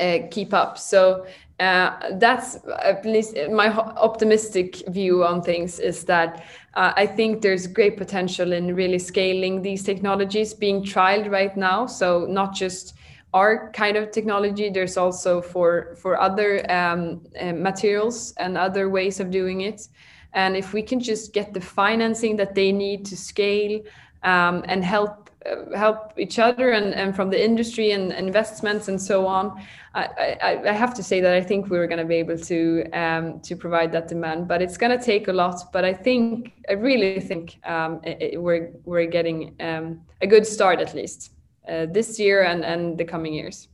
uh, 0.00 0.18
keep 0.30 0.54
up. 0.54 0.78
So 0.78 1.26
uh, 1.60 2.16
that's 2.18 2.58
at 2.82 3.04
least 3.04 3.36
my 3.50 3.68
optimistic 3.70 4.82
view 4.88 5.24
on 5.24 5.42
things 5.42 5.78
is 5.78 6.04
that 6.04 6.44
uh, 6.74 6.92
I 6.96 7.06
think 7.06 7.42
there's 7.42 7.66
great 7.66 7.96
potential 7.96 8.52
in 8.52 8.74
really 8.74 8.98
scaling 8.98 9.62
these 9.62 9.82
technologies 9.82 10.54
being 10.54 10.82
trialed 10.82 11.30
right 11.30 11.56
now. 11.56 11.86
So 11.86 12.26
not 12.28 12.54
just 12.54 12.94
our 13.32 13.70
kind 13.72 13.96
of 13.96 14.10
technology, 14.10 14.70
there's 14.70 14.96
also 14.96 15.40
for 15.40 15.94
for 15.96 16.20
other 16.20 16.70
um, 16.70 17.20
uh, 17.40 17.52
materials 17.52 18.34
and 18.38 18.56
other 18.58 18.88
ways 18.88 19.20
of 19.20 19.30
doing 19.30 19.62
it. 19.62 19.88
And 20.32 20.56
if 20.56 20.72
we 20.72 20.82
can 20.82 21.00
just 21.00 21.32
get 21.32 21.52
the 21.52 21.60
financing 21.60 22.36
that 22.36 22.54
they 22.54 22.72
need 22.72 23.04
to 23.06 23.16
scale 23.16 23.80
um, 24.22 24.64
and 24.68 24.84
help 24.84 25.29
help 25.74 26.12
each 26.18 26.38
other 26.38 26.70
and, 26.70 26.94
and 26.94 27.16
from 27.16 27.30
the 27.30 27.42
industry 27.42 27.92
and 27.92 28.12
investments 28.12 28.88
and 28.88 29.00
so 29.00 29.26
on. 29.26 29.62
I, 29.94 30.36
I, 30.42 30.68
I 30.68 30.72
have 30.72 30.94
to 30.94 31.02
say 31.02 31.20
that 31.20 31.34
I 31.34 31.40
think 31.40 31.70
we 31.70 31.78
are 31.78 31.86
going 31.86 31.98
to 31.98 32.04
be 32.04 32.16
able 32.16 32.38
to 32.38 32.84
um, 32.92 33.40
to 33.40 33.56
provide 33.56 33.90
that 33.92 34.06
demand, 34.08 34.46
but 34.46 34.62
it's 34.62 34.76
going 34.76 34.96
to 34.96 35.04
take 35.04 35.28
a 35.28 35.32
lot. 35.32 35.72
But 35.72 35.84
I 35.84 35.92
think 35.92 36.52
I 36.68 36.74
really 36.74 37.20
think 37.20 37.58
um, 37.64 38.00
it, 38.04 38.40
we're 38.40 38.70
we're 38.84 39.06
getting 39.06 39.54
um, 39.60 40.00
a 40.20 40.26
good 40.26 40.46
start 40.46 40.80
at 40.80 40.94
least 40.94 41.32
uh, 41.68 41.86
this 41.86 42.18
year 42.18 42.44
and 42.44 42.64
and 42.64 42.98
the 42.98 43.04
coming 43.04 43.34
years. 43.34 43.68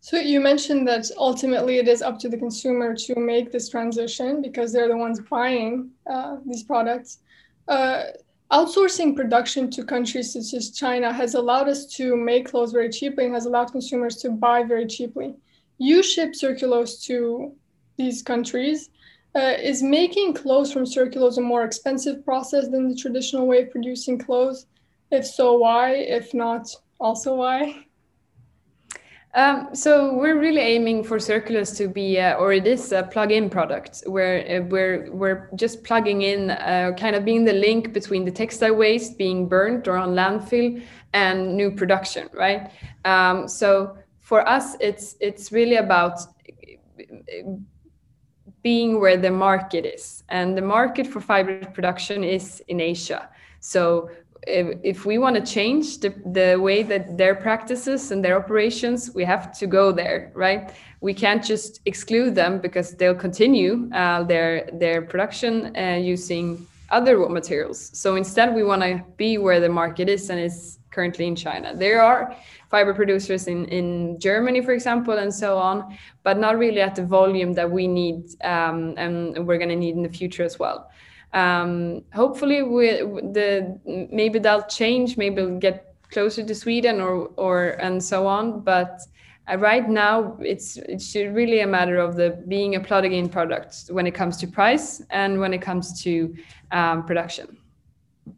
So 0.00 0.18
you 0.18 0.40
mentioned 0.40 0.88
that 0.88 1.08
ultimately 1.16 1.78
it 1.78 1.86
is 1.86 2.02
up 2.02 2.18
to 2.18 2.28
the 2.28 2.36
consumer 2.36 2.92
to 3.06 3.14
make 3.14 3.52
this 3.52 3.68
transition 3.68 4.42
because 4.42 4.72
they're 4.72 4.88
the 4.88 4.96
ones 4.96 5.20
buying 5.20 5.90
uh, 6.10 6.38
these 6.44 6.64
products. 6.64 7.20
Uh, 7.68 8.06
Outsourcing 8.52 9.16
production 9.16 9.70
to 9.70 9.82
countries 9.82 10.34
such 10.34 10.52
as 10.52 10.72
China 10.72 11.10
has 11.10 11.34
allowed 11.34 11.70
us 11.70 11.86
to 11.86 12.14
make 12.16 12.50
clothes 12.50 12.72
very 12.72 12.90
cheaply 12.90 13.24
and 13.24 13.32
has 13.32 13.46
allowed 13.46 13.72
consumers 13.72 14.16
to 14.16 14.28
buy 14.28 14.62
very 14.62 14.86
cheaply. 14.86 15.34
You 15.78 16.02
ship 16.02 16.32
circulose 16.32 17.02
to 17.04 17.56
these 17.96 18.22
countries. 18.22 18.90
Uh, 19.34 19.54
is 19.58 19.82
making 19.82 20.34
clothes 20.34 20.70
from 20.70 20.84
circulose 20.84 21.38
a 21.38 21.40
more 21.40 21.64
expensive 21.64 22.22
process 22.26 22.68
than 22.68 22.90
the 22.90 22.94
traditional 22.94 23.46
way 23.46 23.62
of 23.62 23.70
producing 23.70 24.18
clothes? 24.18 24.66
If 25.10 25.24
so, 25.24 25.56
why? 25.56 25.92
If 25.94 26.34
not, 26.34 26.68
also 27.00 27.36
why? 27.36 27.86
Um, 29.34 29.74
so 29.74 30.12
we're 30.12 30.38
really 30.38 30.60
aiming 30.60 31.04
for 31.04 31.16
Circulose 31.16 31.74
to 31.78 31.88
be, 31.88 32.20
uh, 32.20 32.34
or 32.34 32.52
it 32.52 32.66
is 32.66 32.92
a 32.92 33.02
plug-in 33.02 33.48
product 33.48 34.02
where 34.06 34.60
uh, 34.60 34.64
we're 34.66 35.10
we're 35.10 35.48
just 35.54 35.84
plugging 35.84 36.20
in, 36.20 36.50
uh, 36.50 36.92
kind 36.98 37.16
of 37.16 37.24
being 37.24 37.46
the 37.46 37.54
link 37.54 37.94
between 37.94 38.26
the 38.26 38.30
textile 38.30 38.74
waste 38.74 39.16
being 39.16 39.48
burnt 39.48 39.88
or 39.88 39.96
on 39.96 40.10
landfill 40.10 40.82
and 41.14 41.56
new 41.56 41.70
production, 41.70 42.28
right? 42.34 42.70
Um, 43.06 43.48
so 43.48 43.96
for 44.20 44.46
us, 44.46 44.76
it's 44.80 45.16
it's 45.18 45.50
really 45.50 45.76
about 45.76 46.20
being 48.62 49.00
where 49.00 49.16
the 49.16 49.30
market 49.30 49.86
is, 49.86 50.24
and 50.28 50.58
the 50.58 50.62
market 50.62 51.06
for 51.06 51.22
fiber 51.22 51.64
production 51.72 52.22
is 52.22 52.62
in 52.68 52.80
Asia. 52.80 53.30
So 53.60 54.10
if, 54.46 54.78
if 54.82 55.06
we 55.06 55.18
want 55.18 55.36
to 55.36 55.42
change 55.42 55.98
the, 55.98 56.10
the 56.26 56.58
way 56.60 56.82
that 56.82 57.16
their 57.16 57.34
practices 57.34 58.10
and 58.10 58.24
their 58.24 58.36
operations, 58.36 59.10
we 59.14 59.24
have 59.24 59.56
to 59.58 59.66
go 59.66 59.92
there, 59.92 60.32
right? 60.34 60.72
We 61.00 61.14
can't 61.14 61.44
just 61.44 61.80
exclude 61.86 62.34
them 62.34 62.60
because 62.60 62.94
they'll 62.96 63.14
continue 63.14 63.90
uh, 63.92 64.22
their 64.24 64.68
their 64.72 65.02
production 65.02 65.76
uh, 65.76 65.98
using 66.00 66.66
other 66.90 67.18
raw 67.18 67.28
materials. 67.28 67.90
So 67.94 68.16
instead, 68.16 68.54
we 68.54 68.62
want 68.62 68.82
to 68.82 69.02
be 69.16 69.38
where 69.38 69.60
the 69.60 69.68
market 69.68 70.08
is, 70.08 70.28
and 70.30 70.38
is 70.38 70.78
currently 70.90 71.26
in 71.26 71.34
China. 71.34 71.74
There 71.74 72.02
are 72.02 72.36
fiber 72.70 72.92
producers 72.92 73.48
in, 73.48 73.64
in 73.66 74.20
Germany, 74.20 74.60
for 74.60 74.72
example, 74.72 75.14
and 75.14 75.32
so 75.32 75.56
on, 75.56 75.96
but 76.22 76.38
not 76.38 76.58
really 76.58 76.82
at 76.82 76.94
the 76.94 77.04
volume 77.04 77.54
that 77.54 77.70
we 77.70 77.88
need 77.88 78.24
um, 78.44 78.94
and 78.98 79.46
we're 79.46 79.56
going 79.56 79.70
to 79.70 79.76
need 79.76 79.96
in 79.96 80.02
the 80.02 80.08
future 80.08 80.44
as 80.44 80.58
well 80.58 80.90
um, 81.32 82.04
hopefully 82.12 82.62
we, 82.62 82.88
the 83.32 83.78
maybe 84.10 84.38
that'll 84.38 84.62
change 84.62 85.16
maybe 85.16 85.42
we'll 85.42 85.58
get 85.58 85.94
closer 86.10 86.44
to 86.44 86.54
sweden 86.54 87.00
or 87.00 87.30
or 87.36 87.70
and 87.80 88.02
so 88.02 88.26
on 88.26 88.60
but 88.60 89.00
uh, 89.50 89.56
right 89.56 89.88
now 89.88 90.36
it's 90.40 90.76
it's 90.76 91.14
really 91.14 91.60
a 91.60 91.66
matter 91.66 91.98
of 91.98 92.16
the 92.16 92.42
being 92.48 92.76
a 92.76 92.80
plug-in 92.80 93.28
product 93.28 93.84
when 93.90 94.06
it 94.06 94.14
comes 94.14 94.36
to 94.36 94.46
price 94.46 95.02
and 95.10 95.40
when 95.40 95.54
it 95.54 95.62
comes 95.62 96.02
to 96.02 96.34
um, 96.70 97.04
production 97.04 97.56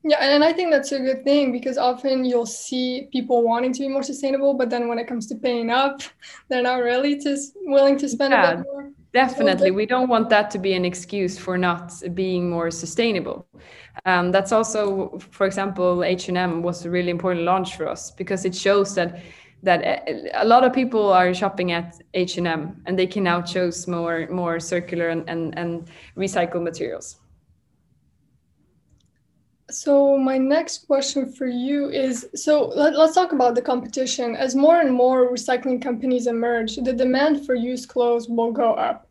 yeah 0.05 0.19
and 0.21 0.45
i 0.45 0.53
think 0.53 0.71
that's 0.71 0.93
a 0.93 1.01
good 1.01 1.25
thing 1.25 1.53
because 1.53 1.77
often 1.77 2.25
you'll 2.25 2.47
see 2.47 3.09
people 3.13 3.43
wanting 3.43 3.73
to 3.73 3.81
be 3.81 3.89
more 3.89 4.03
sustainable 4.03 4.55
but 4.55 4.71
then 4.71 4.89
when 4.89 4.99
it 4.99 5.07
comes 5.07 5.27
to 5.27 5.35
paying 5.35 5.71
up 5.71 6.01
they're 6.49 6.63
not 6.63 6.77
really 6.77 7.19
just 7.19 7.53
willing 7.63 7.99
to 7.99 8.09
spend 8.09 8.33
yeah. 8.33 8.53
a 8.53 8.57
bit 8.57 8.67
more 8.67 8.91
Definitely, 9.15 9.71
we 9.71 9.87
don't 9.87 10.09
want 10.09 10.29
that 10.31 10.51
to 10.51 10.59
be 10.59 10.75
an 10.75 10.85
excuse 10.85 11.39
for 11.39 11.57
not 11.57 11.93
being 12.15 12.51
more 12.51 12.69
sustainable. 12.73 13.47
Um, 14.07 14.33
that's 14.33 14.51
also, 14.51 15.21
for 15.31 15.47
example, 15.47 16.03
H 16.03 16.29
and 16.29 16.37
M 16.37 16.63
was 16.63 16.85
a 16.85 16.91
really 16.91 17.11
important 17.11 17.45
launch 17.45 17.77
for 17.77 17.87
us 17.89 18.11
because 18.11 18.45
it 18.45 18.57
shows 18.57 18.97
that 18.97 19.21
that 19.63 20.03
a 20.35 20.45
lot 20.45 20.65
of 20.65 20.73
people 20.73 21.13
are 21.13 21.33
shopping 21.33 21.71
at 21.71 22.03
H 22.13 22.39
and 22.39 22.49
M 22.49 22.83
and 22.87 22.99
they 22.99 23.07
can 23.07 23.23
now 23.23 23.41
choose 23.41 23.87
more 23.87 24.27
more 24.31 24.59
circular 24.59 25.09
and 25.11 25.31
and, 25.31 25.57
and 25.57 25.89
recycled 26.17 26.65
materials. 26.65 27.21
So 29.71 30.19
my 30.19 30.37
next 30.37 30.87
question 30.87 31.33
for 31.33 31.47
you 31.47 31.89
is 31.89 32.29
so 32.35 32.67
let, 32.67 32.95
us 32.95 33.15
talk 33.15 33.33
about 33.33 33.55
the 33.55 33.63
competition. 33.63 34.37
As 34.37 34.55
more 34.55 34.81
and 34.81 34.93
more 34.93 35.33
recycling 35.33 35.81
companies 35.81 36.27
emerge, 36.27 36.77
the 36.77 36.93
demand 36.93 37.47
for 37.47 37.55
used 37.55 37.89
clothes 37.89 38.29
will 38.29 38.53
go 38.53 38.75
up. 38.75 39.09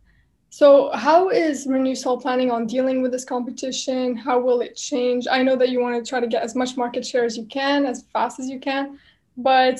So 0.51 0.91
how 0.93 1.29
is 1.29 1.65
Renewcell 1.65 2.21
planning 2.21 2.51
on 2.51 2.67
dealing 2.67 3.01
with 3.01 3.11
this 3.11 3.25
competition? 3.25 4.15
How 4.15 4.39
will 4.39 4.61
it 4.61 4.75
change? 4.75 5.25
I 5.29 5.41
know 5.41 5.55
that 5.55 5.69
you 5.69 5.79
want 5.79 5.95
to 5.95 6.07
try 6.07 6.19
to 6.19 6.27
get 6.27 6.43
as 6.43 6.53
much 6.53 6.77
market 6.77 7.03
share 7.03 7.25
as 7.25 7.35
you 7.35 7.45
can, 7.45 7.87
as 7.87 8.05
fast 8.13 8.39
as 8.39 8.47
you 8.47 8.59
can, 8.59 8.99
but 9.35 9.79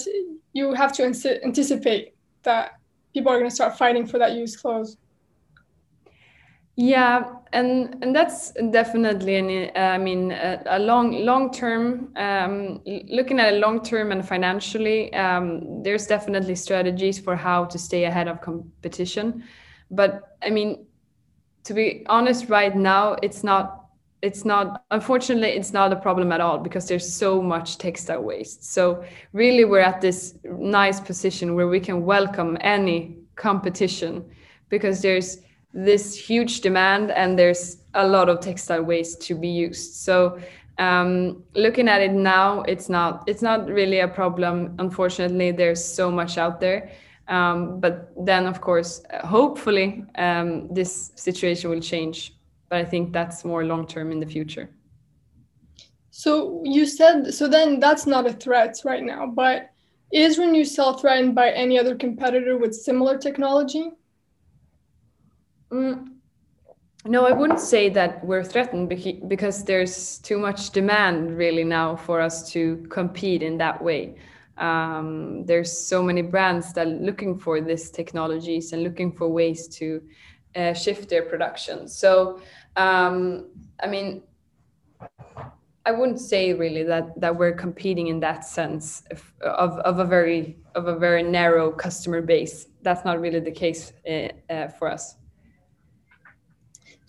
you 0.54 0.74
have 0.74 0.92
to 0.94 1.04
anticipate 1.04 2.16
that 2.42 2.80
people 3.14 3.32
are 3.32 3.38
going 3.38 3.50
to 3.50 3.56
start 3.56 3.78
fighting 3.78 4.08
for 4.08 4.18
that 4.18 4.32
used 4.32 4.60
clothes. 4.60 4.98
Yeah, 6.76 7.36
and 7.52 7.98
and 8.02 8.16
that's 8.16 8.52
definitely 8.72 9.36
an 9.36 9.72
I 9.76 10.00
mean 10.00 10.32
a, 10.32 10.64
a 10.66 10.80
long 10.80 11.24
long 11.24 11.52
term 11.52 12.12
um, 12.16 12.82
looking 13.10 13.40
at 13.40 13.54
a 13.54 13.58
long 13.58 13.84
term 13.84 14.12
and 14.12 14.28
financially. 14.28 15.14
Um, 15.14 15.84
there's 15.84 16.08
definitely 16.08 16.56
strategies 16.56 17.20
for 17.20 17.36
how 17.36 17.66
to 17.66 17.78
stay 17.78 18.06
ahead 18.06 18.28
of 18.28 18.42
competition, 18.42 19.44
but 19.92 20.36
I 20.42 20.50
mean, 20.50 20.88
to 21.66 21.74
be 21.76 22.06
honest, 22.08 22.50
right 22.50 22.76
now 22.76 23.18
it's 23.24 23.44
not 23.44 23.86
it's 24.22 24.46
not 24.46 24.84
unfortunately 24.92 25.50
it's 25.50 25.74
not 25.74 25.94
a 25.94 25.98
problem 25.98 26.32
at 26.32 26.42
all 26.42 26.58
because 26.58 26.88
there's 26.88 27.14
so 27.14 27.42
much 27.42 27.78
textile 27.78 28.22
waste 28.24 28.64
so 28.64 29.04
really 29.34 29.66
we're 29.66 29.80
at 29.82 30.00
this 30.00 30.36
nice 30.46 31.00
position 31.02 31.56
where 31.56 31.68
we 31.68 31.80
can 31.80 32.06
welcome 32.06 32.58
any 32.62 33.18
competition 33.36 34.24
because 34.70 35.02
there's 35.02 35.40
this 35.74 36.16
huge 36.16 36.62
demand 36.62 37.12
and 37.12 37.38
there's 37.38 37.78
a 37.96 38.08
lot 38.08 38.30
of 38.30 38.40
textile 38.40 38.84
waste 38.84 39.22
to 39.22 39.36
be 39.36 39.48
used. 39.48 39.96
So 39.96 40.40
um, 40.78 41.44
looking 41.56 41.88
at 41.88 42.02
it 42.02 42.12
now 42.12 42.62
it's 42.64 42.90
not 42.90 43.24
it's 43.28 43.42
not 43.42 43.68
really 43.68 44.00
a 44.00 44.08
problem. 44.08 44.76
Unfortunately 44.80 45.52
there's 45.52 45.84
so 45.84 46.12
much 46.12 46.38
out 46.38 46.60
there. 46.60 46.92
Um, 47.28 47.80
but 47.80 48.12
then 48.18 48.46
of 48.46 48.62
course 48.62 49.04
hopefully 49.24 50.06
um, 50.16 50.72
this 50.74 51.12
situation 51.16 51.70
will 51.70 51.82
change. 51.82 52.36
But 52.70 52.80
i 52.80 52.86
think 52.86 53.14
that's 53.14 53.46
more 53.46 53.66
long 53.66 53.86
term 53.86 54.12
in 54.12 54.20
the 54.20 54.26
future. 54.26 54.70
So 56.12 56.62
you 56.64 56.86
said 56.86 57.34
so 57.34 57.48
then 57.48 57.80
that's 57.80 58.06
not 58.06 58.28
a 58.28 58.34
threat 58.34 58.80
right 58.86 59.04
now 59.04 59.26
but 59.26 59.72
is 60.12 60.38
renewcell 60.38 61.02
threatened 61.02 61.34
by 61.34 61.50
any 61.50 61.80
other 61.80 61.96
competitor 61.96 62.58
with 62.58 62.76
similar 62.76 63.18
technology 63.18 63.92
Mm, 65.74 66.08
no, 67.06 67.26
I 67.26 67.32
wouldn't 67.32 67.60
say 67.60 67.90
that 67.90 68.24
we're 68.24 68.44
threatened 68.44 68.90
because 69.28 69.64
there's 69.64 70.20
too 70.20 70.38
much 70.38 70.70
demand 70.70 71.36
really 71.36 71.64
now 71.64 71.96
for 71.96 72.22
us 72.22 72.50
to 72.52 72.86
compete 72.90 73.42
in 73.42 73.58
that 73.58 73.84
way. 73.84 74.16
Um, 74.58 75.46
there's 75.46 75.76
so 75.76 76.04
many 76.04 76.22
brands 76.22 76.74
that 76.74 76.86
are 76.86 76.90
looking 76.90 77.40
for 77.40 77.60
these 77.60 77.90
technologies 77.90 78.72
and 78.72 78.84
looking 78.84 79.12
for 79.12 79.28
ways 79.28 79.68
to 79.80 80.02
uh, 80.56 80.74
shift 80.74 81.10
their 81.10 81.24
production. 81.24 81.88
So, 81.88 82.40
um, 82.76 83.50
I 83.82 83.88
mean, 83.88 84.22
I 85.86 85.92
wouldn't 85.92 86.22
say 86.22 86.54
really 86.54 86.84
that 86.84 87.20
that 87.20 87.36
we're 87.36 87.56
competing 87.56 88.08
in 88.08 88.20
that 88.22 88.46
sense 88.46 89.04
of, 89.12 89.34
of, 89.42 89.80
of 89.80 90.00
a 90.00 90.06
very 90.06 90.56
of 90.76 90.88
a 90.88 90.96
very 90.96 91.24
narrow 91.24 91.72
customer 91.72 92.22
base. 92.22 92.68
That's 92.84 93.04
not 93.04 93.20
really 93.20 93.40
the 93.40 93.52
case 93.52 93.92
uh, 94.08 94.30
uh, 94.54 94.68
for 94.70 94.90
us. 94.90 95.18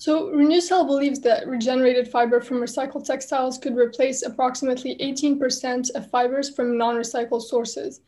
So 0.04 0.28
Renewcell 0.28 0.86
believes 0.86 1.18
that 1.20 1.48
regenerated 1.48 2.06
fiber 2.08 2.38
from 2.38 2.58
recycled 2.58 3.06
textiles 3.06 3.56
could 3.56 3.74
replace 3.74 4.20
approximately 4.20 4.96
18% 4.96 5.94
of 5.94 6.10
fibers 6.10 6.54
from 6.54 6.76
non-recycled 6.76 7.40
sources. 7.40 8.02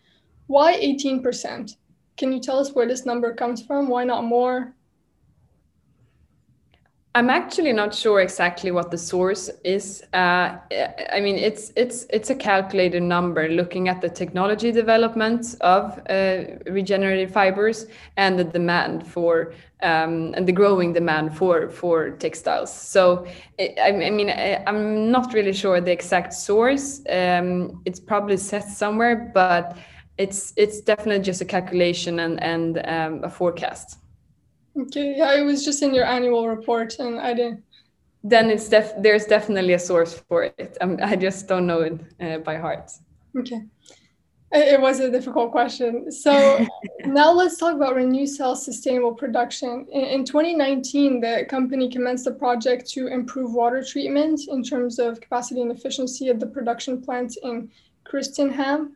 Why 0.47 0.75
18%? 0.75 1.75
Can 2.19 2.33
you 2.33 2.39
tell 2.39 2.59
us 2.59 2.73
where 2.73 2.87
this 2.87 3.07
number 3.07 3.33
comes 3.33 3.63
from? 3.63 3.89
Why 3.89 4.05
not 4.05 4.25
more? 4.25 4.76
I'm 7.17 7.31
actually 7.31 7.73
not 7.73 7.95
sure 7.95 8.21
exactly 8.21 8.71
what 8.71 8.91
the 8.91 8.99
source 8.99 9.49
is. 9.65 10.03
Uh, 10.13 10.59
I 11.11 11.21
mean, 11.23 11.37
it's 11.37 11.73
it's 11.75 12.05
it's 12.11 12.29
a 12.29 12.35
calculated 12.35 13.03
number 13.03 13.49
looking 13.49 13.89
at 13.89 14.03
the 14.03 14.11
technology 14.11 14.71
development 14.71 15.57
of 15.63 15.99
uh, 16.11 16.45
regenerated 16.67 17.33
fibers 17.33 17.87
and 18.19 18.39
the 18.39 18.45
demand 18.45 19.07
for 19.07 19.55
um, 19.83 20.35
and 20.37 20.47
the 20.47 20.53
growing 20.53 20.93
demand 20.93 21.35
for 21.35 21.71
for 21.71 22.11
textiles. 22.11 22.71
So, 22.71 23.27
I, 23.59 23.75
I 23.87 24.11
mean, 24.11 24.29
I, 24.29 24.63
am 24.67 25.11
not 25.11 25.33
really 25.33 25.55
sure 25.55 25.81
the 25.81 25.93
exact 25.93 26.35
source. 26.35 27.01
Um, 27.09 27.81
it's 27.87 27.99
probably 27.99 28.37
set 28.37 28.69
somewhere, 28.69 29.31
but 29.33 29.79
it's 30.19 30.53
it's 30.57 30.83
definitely 30.83 31.25
just 31.25 31.41
a 31.41 31.47
calculation 31.47 32.21
and 32.21 32.43
and 32.43 32.87
um, 32.87 33.25
a 33.25 33.31
forecast. 33.31 34.01
Okay, 34.79 35.15
yeah, 35.17 35.35
it 35.35 35.43
was 35.43 35.65
just 35.65 35.83
in 35.83 35.95
your 35.95 36.05
annual 36.05 36.49
report, 36.49 36.99
and 36.99 37.19
I 37.19 37.33
didn't. 37.35 37.63
Then 38.23 38.51
it's 38.51 38.69
def 38.69 38.93
there's 38.99 39.25
definitely 39.25 39.75
a 39.75 39.79
source 39.79 40.15
for 40.29 40.45
it. 40.45 40.77
Um, 40.81 40.99
I 41.03 41.17
just 41.17 41.49
don't 41.49 41.67
know 41.67 41.81
it 41.81 42.01
uh, 42.21 42.39
by 42.39 42.57
heart. 42.57 42.91
Okay, 43.39 43.63
it 44.53 44.81
was 44.81 45.01
a 45.01 45.11
difficult 45.11 45.51
question. 45.51 46.11
So 46.11 46.67
now 47.07 47.33
let's 47.33 47.57
talk 47.57 47.75
about 47.75 47.95
Renewcell 47.95 48.57
sustainable 48.57 49.15
production. 49.15 49.87
In, 49.93 50.05
in 50.05 50.25
2019, 50.25 51.21
the 51.21 51.47
company 51.49 51.91
commenced 51.91 52.27
a 52.27 52.33
project 52.33 52.91
to 52.91 53.07
improve 53.07 53.55
water 53.55 53.83
treatment 53.83 54.41
in 54.49 54.63
terms 54.63 54.99
of 54.99 55.21
capacity 55.21 55.63
and 55.63 55.73
efficiency 55.73 56.29
at 56.29 56.39
the 56.39 56.47
production 56.47 57.01
plant 57.01 57.37
in 57.43 57.71
Kristinehamn. 58.05 58.91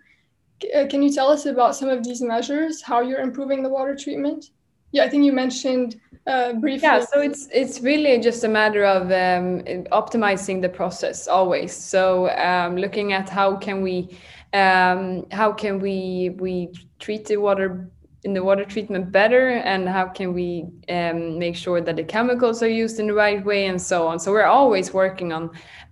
Uh, 0.74 0.86
can 0.88 1.02
you 1.02 1.12
tell 1.12 1.28
us 1.28 1.46
about 1.46 1.74
some 1.74 1.88
of 1.88 2.04
these 2.04 2.20
measures? 2.20 2.82
How 2.82 3.00
you're 3.00 3.20
improving 3.20 3.62
the 3.62 3.70
water 3.70 3.96
treatment? 3.96 4.50
Yeah, 4.92 5.04
I 5.04 5.08
think 5.08 5.24
you 5.24 5.32
mentioned 5.32 6.00
uh, 6.26 6.54
briefly. 6.54 6.86
Yeah, 6.86 7.00
so 7.00 7.20
it's 7.20 7.48
it's 7.52 7.80
really 7.80 8.18
just 8.18 8.44
a 8.44 8.48
matter 8.48 8.84
of 8.84 9.04
um, 9.04 9.62
optimizing 9.92 10.60
the 10.60 10.68
process 10.68 11.28
always. 11.28 11.72
So 11.72 12.28
um, 12.30 12.76
looking 12.76 13.12
at 13.12 13.28
how 13.28 13.56
can 13.56 13.82
we 13.82 14.18
um, 14.52 15.26
how 15.30 15.52
can 15.52 15.78
we 15.78 16.36
we 16.38 16.72
treat 16.98 17.26
the 17.26 17.36
water 17.36 17.90
in 18.22 18.34
the 18.34 18.44
water 18.44 18.64
treatment 18.64 19.10
better 19.10 19.48
and 19.48 19.88
how 19.88 20.06
can 20.06 20.34
we 20.34 20.66
um, 20.90 21.38
make 21.38 21.56
sure 21.56 21.80
that 21.80 21.96
the 21.96 22.04
chemicals 22.04 22.62
are 22.62 22.68
used 22.68 23.00
in 23.00 23.06
the 23.06 23.14
right 23.14 23.42
way 23.46 23.66
and 23.66 23.80
so 23.80 24.06
on 24.06 24.18
so 24.18 24.30
we're 24.30 24.44
always 24.44 24.92
working 24.92 25.32
on 25.32 25.44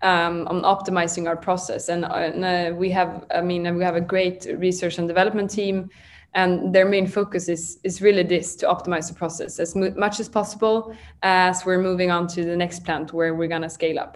um, 0.03 0.47
on 0.49 0.61
optimizing 0.63 1.27
our 1.27 1.37
process 1.37 1.89
and, 1.89 2.05
and 2.05 2.45
uh, 2.45 2.77
we 2.77 2.91
have 2.91 3.25
i 3.35 3.41
mean 3.41 3.75
we 3.77 3.83
have 3.83 3.97
a 3.97 4.01
great 4.01 4.47
research 4.59 4.99
and 4.99 5.09
development 5.09 5.51
team 5.51 5.89
and 6.39 6.73
their 6.73 6.89
main 6.89 7.07
focus 7.07 7.49
is 7.49 7.81
is 7.83 8.01
really 8.01 8.23
this 8.23 8.55
to 8.61 8.65
optimize 8.75 9.09
the 9.09 9.15
process 9.23 9.59
as 9.59 9.75
much 9.75 10.21
as 10.21 10.29
possible 10.29 10.95
as 11.23 11.65
we're 11.67 11.83
moving 11.91 12.11
on 12.17 12.29
to 12.35 12.45
the 12.45 12.57
next 12.57 12.85
plant 12.85 13.13
where 13.13 13.35
we're 13.35 13.53
going 13.55 13.67
to 13.69 13.75
scale 13.81 13.99
up. 13.99 14.13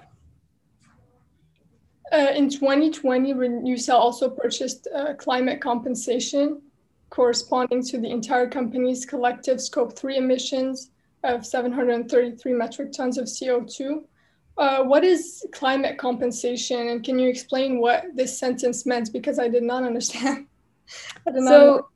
Uh, 2.13 2.33
in 2.41 2.49
2020 2.49 3.35
renewcell 3.35 4.01
also 4.07 4.29
purchased 4.31 4.87
uh, 4.95 5.15
climate 5.15 5.61
compensation 5.61 6.63
corresponding 7.11 7.83
to 7.83 7.99
the 7.99 8.11
entire 8.19 8.49
company's 8.49 9.05
collective 9.05 9.61
scope 9.61 9.93
3 9.99 10.19
emissions 10.19 10.91
of 11.25 11.45
733 11.45 12.53
metric 12.53 12.93
tons 12.93 13.19
of 13.19 13.27
co2 13.27 14.05
uh, 14.59 14.83
what 14.85 15.03
is 15.03 15.47
climate 15.51 15.97
compensation? 15.97 16.89
And 16.91 17.03
can 17.03 17.19
you 17.19 17.27
explain 17.31 17.81
what 17.81 18.05
this 18.15 18.39
sentence 18.39 18.85
meant? 18.85 19.11
Because 19.11 19.39
i 19.39 19.49
did 19.49 19.63
not 19.63 19.83
understand. 19.83 20.47
So 21.49 21.87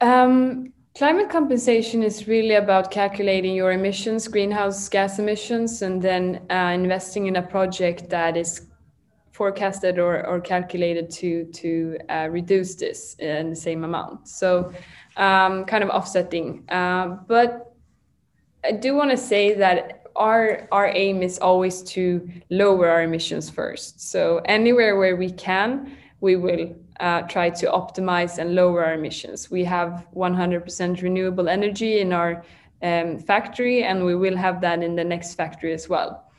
um, 0.00 0.72
climate 0.96 1.30
compensation 1.30 2.02
is 2.02 2.26
really 2.26 2.54
about 2.54 2.90
calculating 2.90 3.54
your 3.54 3.72
emissions, 3.72 4.28
greenhouse 4.28 4.88
gas 4.88 5.18
emissions, 5.18 5.82
and 5.82 6.00
then 6.00 6.42
uh, 6.50 6.72
investing 6.74 7.26
in 7.26 7.36
a 7.36 7.42
project 7.42 8.08
that 8.10 8.36
is 8.36 8.66
forecasted 9.32 9.98
or, 9.98 10.26
or 10.26 10.40
calculated 10.40 11.10
to 11.10 11.44
to 11.46 11.98
uh, 12.08 12.28
reduce 12.30 12.74
this 12.74 13.14
in 13.18 13.50
the 13.50 13.56
same 13.56 13.84
amount. 13.84 14.28
So, 14.28 14.72
um, 15.16 15.64
kind 15.64 15.82
of 15.82 15.90
offsetting. 15.90 16.64
Uh, 16.68 17.16
but 17.26 17.74
I 18.64 18.72
do 18.72 18.94
want 18.94 19.10
to 19.10 19.16
say 19.16 19.54
that 19.54 20.00
our 20.16 20.68
our 20.72 20.88
aim 20.94 21.22
is 21.22 21.38
always 21.38 21.82
to 21.82 22.28
lower 22.50 22.88
our 22.88 23.02
emissions 23.02 23.48
first. 23.48 24.10
So 24.10 24.40
anywhere 24.44 24.96
where 24.96 25.16
we 25.16 25.30
can, 25.30 25.96
we 26.20 26.36
will 26.36 26.74
uh, 27.00 27.22
try 27.22 27.50
to 27.50 27.66
optimize 27.66 28.38
and 28.38 28.54
lower 28.54 28.84
our 28.84 28.94
emissions. 28.94 29.50
We 29.50 29.64
have 29.64 30.06
100% 30.14 31.02
renewable 31.02 31.48
energy 31.48 32.00
in 32.00 32.12
our 32.12 32.44
um, 32.82 33.18
factory, 33.18 33.82
and 33.82 34.04
we 34.04 34.14
will 34.14 34.36
have 34.36 34.60
that 34.60 34.82
in 34.82 34.94
the 34.96 35.04
next 35.04 35.34
factory 35.34 35.72
as 35.72 35.88
well. 35.88 36.30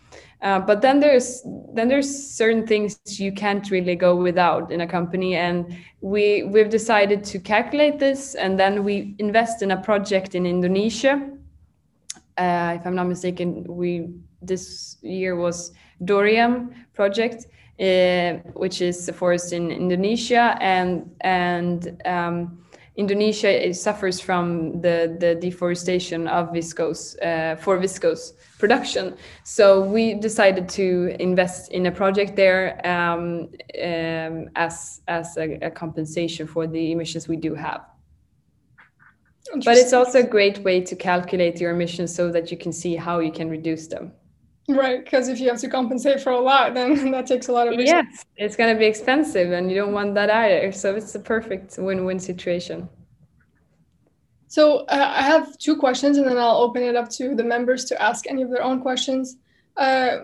Uh, 0.42 0.60
but 0.60 0.82
then 0.82 1.00
there's 1.00 1.44
then 1.74 1.88
there's 1.88 2.10
certain 2.10 2.66
things 2.66 3.00
you 3.20 3.32
can't 3.32 3.70
really 3.70 3.96
go 3.96 4.16
without 4.16 4.72
in 4.72 4.82
a 4.82 4.88
company, 4.88 5.36
and 5.36 5.78
we 6.02 6.44
we've 6.44 6.70
decided 6.70 7.24
to 7.24 7.40
calculate 7.40 8.00
this, 8.00 8.34
and 8.34 8.60
then 8.60 8.84
we 8.84 9.16
invest 9.20 9.62
in 9.62 9.72
a 9.72 9.82
project 9.82 10.34
in 10.34 10.48
Indonesia. 10.48 11.30
Uh, 12.38 12.76
if 12.80 12.88
I'm 12.88 12.96
not 12.96 13.08
mistaken, 13.08 13.64
we 13.68 14.10
this 14.42 14.98
year 15.04 15.36
was 15.36 15.74
Doriam 16.04 16.74
project, 16.94 17.46
which 18.54 18.82
is 18.82 19.10
a 19.10 19.14
forest 19.14 19.54
in 19.54 19.72
Indonesia, 19.72 20.58
and 20.62 21.10
and 21.22 22.02
um, 22.06 22.62
Indonesia 22.96 23.74
suffers 23.74 24.20
from 24.20 24.82
the, 24.82 25.16
the 25.20 25.36
deforestation 25.36 26.28
of 26.28 26.50
viscose 26.50 27.16
uh, 27.24 27.56
for 27.56 27.80
viscose 27.80 28.34
production. 28.60 29.16
So 29.44 29.82
we 29.82 30.14
decided 30.14 30.68
to 30.70 31.16
invest 31.20 31.72
in 31.72 31.86
a 31.86 31.92
project 31.92 32.36
there 32.36 32.86
um, 32.86 33.50
um, 33.82 34.50
as 34.56 35.02
as 35.08 35.38
a, 35.38 35.58
a, 35.62 35.72
compensation 35.72 36.46
for 36.48 36.68
the 36.68 36.92
emissions 36.92 37.28
we 37.28 37.38
do 37.38 37.56
have. 37.56 37.82
But 39.66 39.78
it's 39.78 39.94
also 39.94 40.20
a 40.20 40.28
great 40.28 40.60
way 40.60 40.82
to 40.82 40.96
calculate 40.96 41.60
your 41.60 41.72
emissions 41.72 42.14
so 42.14 42.32
that 42.32 42.52
you 42.52 42.58
can 42.58 42.72
see 42.72 42.96
how 42.96 43.20
you 43.20 43.32
can 43.32 43.50
reduce 43.50 43.88
them. 43.88 44.12
Right, 44.70 45.04
because 45.04 45.28
if 45.28 45.40
you 45.40 45.50
have 45.50 45.60
to 45.60 45.70
compensate 45.70 46.22
for 46.22 46.32
a 46.32 46.40
lot, 46.40 46.74
then 46.74 47.12
that 47.12 47.28
takes 47.28 47.48
a 47.48 47.52
lot 47.52 47.68
of 47.68 47.78
resources. 47.78 48.06
Yes, 48.12 48.26
it's 48.38 48.56
going 48.56 48.74
to 48.74 48.80
be 48.80 48.86
expensive, 48.86 49.52
and 49.52 49.70
you 49.70 49.76
don't 49.76 49.94
want 49.94 50.14
that 50.16 50.30
either. 50.30 50.72
So 50.72 50.96
it's 50.96 51.14
a 51.16 51.20
perfect 51.20 51.78
win-win 51.78 52.20
situation. 52.20 52.88
So 54.48 54.80
uh, 54.80 55.14
I 55.16 55.24
have 55.24 55.58
two 55.58 55.78
questions, 55.78 56.18
and 56.18 56.28
then 56.28 56.38
I'll 56.38 56.58
open 56.58 56.84
it 56.84 56.96
up 56.96 57.10
to 57.12 57.36
the 57.36 57.44
members 57.44 57.86
to 57.86 58.02
ask 58.02 58.28
any 58.28 58.42
of 58.42 58.50
their 58.50 58.64
own 58.64 58.82
questions. 58.82 59.38
Uh, 59.78 60.18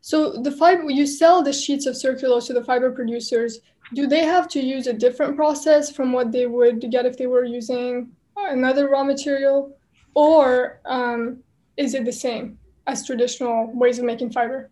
so 0.00 0.32
the 0.32 0.52
fiber, 0.52 0.90
you 0.90 1.06
sell 1.06 1.42
the 1.42 1.52
sheets 1.52 1.86
of 1.86 1.94
circulose 1.94 2.46
to 2.46 2.52
the 2.52 2.62
fiber 2.62 2.90
producers. 2.90 3.60
Do 3.94 4.06
they 4.06 4.24
have 4.24 4.48
to 4.48 4.60
use 4.60 4.86
a 4.86 4.92
different 4.92 5.34
process 5.34 5.90
from 5.90 6.12
what 6.12 6.30
they 6.30 6.46
would 6.46 6.90
get 6.90 7.06
if 7.06 7.16
they 7.16 7.26
were 7.26 7.44
using 7.44 8.10
another 8.36 8.88
raw 8.88 9.02
material, 9.02 9.76
or 10.14 10.80
um, 10.84 11.38
is 11.76 11.94
it 11.94 12.04
the 12.04 12.12
same? 12.12 12.58
As 12.88 13.06
traditional 13.06 13.70
ways 13.74 13.98
of 13.98 14.04
making 14.04 14.30
fiber? 14.32 14.70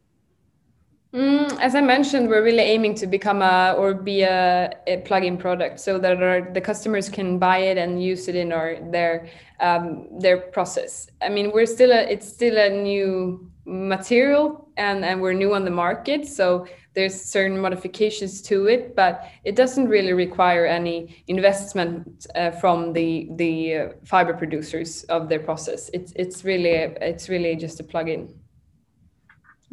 Mm, 1.12 1.58
as 1.60 1.74
I 1.74 1.80
mentioned, 1.80 2.28
we're 2.28 2.42
really 2.42 2.66
aiming 2.74 2.94
to 2.96 3.06
become 3.06 3.40
a 3.40 3.74
or 3.78 3.94
be 3.94 4.22
a, 4.22 4.72
a 4.86 4.98
plug-in 4.98 5.38
product, 5.38 5.78
so 5.80 5.98
that 5.98 6.20
our, 6.22 6.40
the 6.52 6.60
customers 6.60 7.08
can 7.08 7.38
buy 7.38 7.58
it 7.58 7.78
and 7.78 8.02
use 8.02 8.28
it 8.28 8.34
in 8.34 8.52
our 8.52 8.76
their 8.90 9.28
um, 9.60 10.08
their 10.18 10.38
process. 10.38 11.08
I 11.22 11.28
mean, 11.28 11.52
we're 11.52 11.66
still 11.66 11.92
a 11.92 12.00
it's 12.12 12.28
still 12.28 12.58
a 12.58 12.68
new 12.68 13.48
material, 13.64 14.68
and 14.76 15.04
and 15.04 15.22
we're 15.22 15.32
new 15.32 15.54
on 15.54 15.64
the 15.64 15.70
market, 15.70 16.26
so 16.26 16.66
there's 16.96 17.20
certain 17.20 17.60
modifications 17.60 18.40
to 18.40 18.66
it, 18.68 18.96
but 18.96 19.28
it 19.44 19.54
doesn't 19.54 19.86
really 19.86 20.14
require 20.14 20.64
any 20.64 21.22
investment 21.28 22.26
uh, 22.34 22.50
from 22.52 22.94
the 22.94 23.28
the 23.36 23.74
uh, 23.74 23.88
fiber 24.02 24.32
producers 24.32 25.04
of 25.04 25.28
their 25.28 25.40
process. 25.40 25.90
It's 25.92 26.12
it's 26.16 26.42
really 26.42 26.70
it's 26.70 27.28
really 27.28 27.54
just 27.54 27.80
a 27.80 27.84
plug-in. 27.84 28.34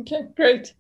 Okay, 0.02 0.24
great. 0.36 0.74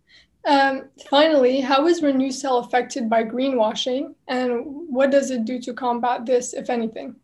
Um, 0.46 0.90
finally, 1.10 1.62
how 1.62 1.88
is 1.88 2.02
Renewcell 2.02 2.66
affected 2.66 3.10
by 3.10 3.24
greenwashing, 3.24 4.14
and 4.28 4.64
what 4.66 5.12
does 5.12 5.32
it 5.32 5.46
do 5.46 5.62
to 5.62 5.74
combat 5.74 6.26
this, 6.26 6.54
if 6.54 6.70
anything? 6.70 7.16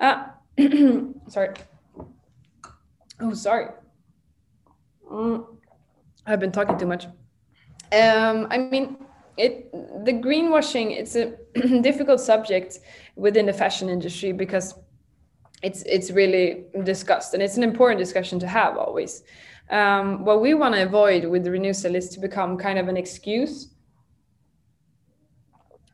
Uh, 0.00 0.24
sorry. 1.28 1.54
Oh, 3.20 3.34
sorry. 3.34 3.68
Mm, 5.08 5.46
I've 6.26 6.40
been 6.40 6.50
talking 6.50 6.76
too 6.76 6.86
much. 6.86 7.06
Um, 7.92 8.46
I 8.50 8.58
mean, 8.58 8.98
it 9.38 9.70
the 10.04 10.12
greenwashing 10.12 10.90
it's 10.90 11.14
a 11.16 11.32
difficult 11.80 12.20
subject 12.20 12.80
within 13.16 13.46
the 13.46 13.52
fashion 13.52 13.88
industry 13.88 14.32
because 14.32 14.74
it's 15.62 15.82
it's 15.82 16.10
really 16.10 16.64
discussed 16.84 17.34
and 17.34 17.42
it's 17.42 17.56
an 17.56 17.62
important 17.62 17.98
discussion 17.98 18.38
to 18.40 18.46
have 18.46 18.76
always. 18.76 19.22
Um, 19.70 20.24
what 20.24 20.40
we 20.40 20.54
want 20.54 20.74
to 20.74 20.82
avoid 20.82 21.24
with 21.26 21.44
the 21.44 21.50
Renewcell 21.50 21.94
is 21.94 22.08
to 22.10 22.20
become 22.20 22.56
kind 22.56 22.78
of 22.78 22.88
an 22.88 22.96
excuse. 22.96 23.68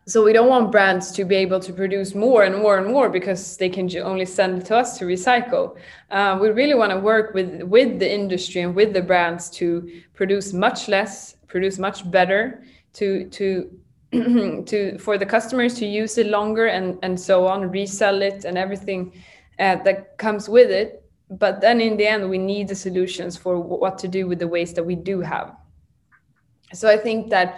So 0.06 0.22
we 0.22 0.34
don't 0.34 0.48
want 0.48 0.70
brands 0.70 1.10
to 1.12 1.24
be 1.24 1.34
able 1.36 1.60
to 1.60 1.72
produce 1.72 2.14
more 2.14 2.44
and 2.44 2.56
more 2.56 2.76
and 2.76 2.86
more 2.86 3.08
because 3.08 3.56
they 3.56 3.70
can 3.70 3.90
only 4.02 4.26
send 4.26 4.58
it 4.58 4.66
to 4.66 4.76
us 4.76 4.98
to 4.98 5.06
recycle. 5.06 5.76
Uh, 6.10 6.38
we 6.40 6.50
really 6.50 6.74
want 6.74 6.92
to 6.92 6.98
work 6.98 7.34
with 7.34 7.62
with 7.62 7.98
the 7.98 8.10
industry 8.12 8.60
and 8.60 8.74
with 8.74 8.92
the 8.92 9.02
brands 9.02 9.50
to 9.50 10.02
produce 10.12 10.52
much 10.52 10.88
less 10.88 11.36
produce 11.54 11.78
much 11.78 12.10
better 12.10 12.64
to 12.94 13.28
to 13.30 13.70
to 14.66 14.98
for 14.98 15.16
the 15.16 15.26
customers 15.36 15.74
to 15.74 15.86
use 15.86 16.18
it 16.18 16.26
longer 16.26 16.66
and 16.66 16.98
and 17.04 17.14
so 17.28 17.46
on 17.46 17.70
resell 17.70 18.22
it 18.22 18.44
and 18.44 18.58
everything 18.58 19.12
uh, 19.60 19.76
that 19.84 20.18
comes 20.18 20.48
with 20.48 20.70
it. 20.72 21.04
But 21.30 21.60
then 21.60 21.80
in 21.80 21.96
the 21.96 22.08
end 22.08 22.28
we 22.28 22.38
need 22.38 22.66
the 22.66 22.74
solutions 22.74 23.36
for 23.36 23.60
what 23.60 23.98
to 23.98 24.08
do 24.08 24.26
with 24.26 24.40
the 24.40 24.48
waste 24.48 24.74
that 24.74 24.86
we 24.90 24.96
do 24.96 25.20
have. 25.20 25.54
So 26.72 26.88
i 26.88 26.96
think 26.96 27.30
that 27.30 27.48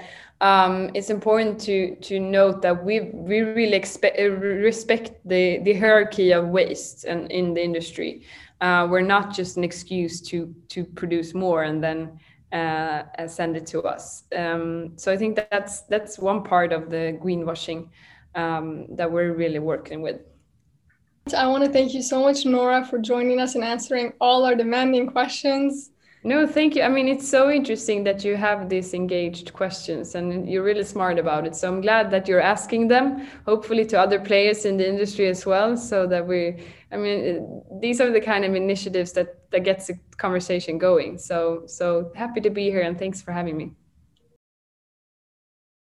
um, 0.43 0.91
it's 0.93 1.09
important 1.09 1.59
to 1.63 1.97
to 2.09 2.21
note 2.21 2.61
that 2.61 2.77
we 2.85 2.95
we 3.29 3.41
really 3.41 3.79
expect, 3.83 4.21
uh, 4.21 4.31
respect 4.71 5.13
the 5.25 5.61
the 5.65 5.73
hierarchy 5.73 6.33
of 6.33 6.49
waste 6.49 7.05
and 7.05 7.33
in 7.33 7.55
the 7.55 7.63
industry. 7.65 8.11
Uh, 8.61 8.87
we're 8.91 9.09
not 9.17 9.35
just 9.39 9.57
an 9.57 9.65
excuse 9.65 10.21
to 10.29 10.55
to 10.69 10.85
produce 10.85 11.33
more 11.35 11.63
and 11.63 11.83
then 11.83 12.19
uh, 12.53 13.03
send 13.27 13.57
it 13.57 13.67
to 13.69 13.83
us. 13.83 14.25
Um, 14.35 14.93
so 14.97 15.13
I 15.13 15.17
think 15.17 15.37
that 15.37 15.51
that's 15.51 15.83
that's 15.83 16.19
one 16.19 16.43
part 16.43 16.73
of 16.73 16.91
the 16.91 17.19
greenwashing 17.23 17.89
um, 18.35 18.87
that 18.97 19.11
we're 19.11 19.33
really 19.33 19.59
working 19.59 20.03
with. 20.03 20.21
I 21.37 21.49
want 21.49 21.65
to 21.65 21.71
thank 21.71 21.93
you 21.93 22.03
so 22.03 22.23
much, 22.23 22.47
Nora, 22.47 22.85
for 22.85 22.99
joining 22.99 23.41
us 23.41 23.57
and 23.57 23.65
answering 23.65 24.13
all 24.21 24.45
our 24.45 24.55
demanding 24.55 25.09
questions. 25.09 25.91
No, 26.23 26.47
thank 26.47 26.75
you. 26.75 26.83
I 26.83 26.89
mean, 26.89 27.09
it's 27.09 27.29
so 27.29 27.51
interesting 27.51 28.03
that 28.05 28.25
you 28.25 28.37
have 28.37 28.69
these 28.69 28.95
engaged 28.95 29.53
questions 29.53 30.17
and 30.17 30.49
you're 30.49 30.65
really 30.65 30.83
smart 30.83 31.19
about 31.21 31.47
it. 31.47 31.55
So 31.55 31.69
I'm 31.69 31.81
glad 31.81 32.11
that 32.11 32.27
you're 32.27 32.41
asking 32.41 32.89
them, 32.89 33.29
hopefully 33.45 33.85
to 33.87 34.01
other 34.01 34.19
players 34.19 34.65
in 34.65 34.77
the 34.77 34.89
industry 34.89 35.29
as 35.29 35.47
well, 35.47 35.77
so 35.77 36.05
that 36.09 36.27
we, 36.27 36.65
I 36.97 36.99
mean, 36.99 37.63
these 37.81 38.01
are 38.01 38.11
the 38.11 38.23
kind 38.23 38.43
of 38.47 38.55
initiatives 38.55 39.13
that, 39.13 39.51
that 39.51 39.65
gets 39.65 39.89
the 39.89 39.99
conversation 40.17 40.79
going. 40.79 41.19
So, 41.19 41.65
so 41.67 42.11
happy 42.17 42.41
to 42.41 42.49
be 42.49 42.71
here 42.71 42.81
and 42.81 42.99
thanks 42.99 43.21
for 43.21 43.33
having 43.33 43.55
me. 43.55 43.73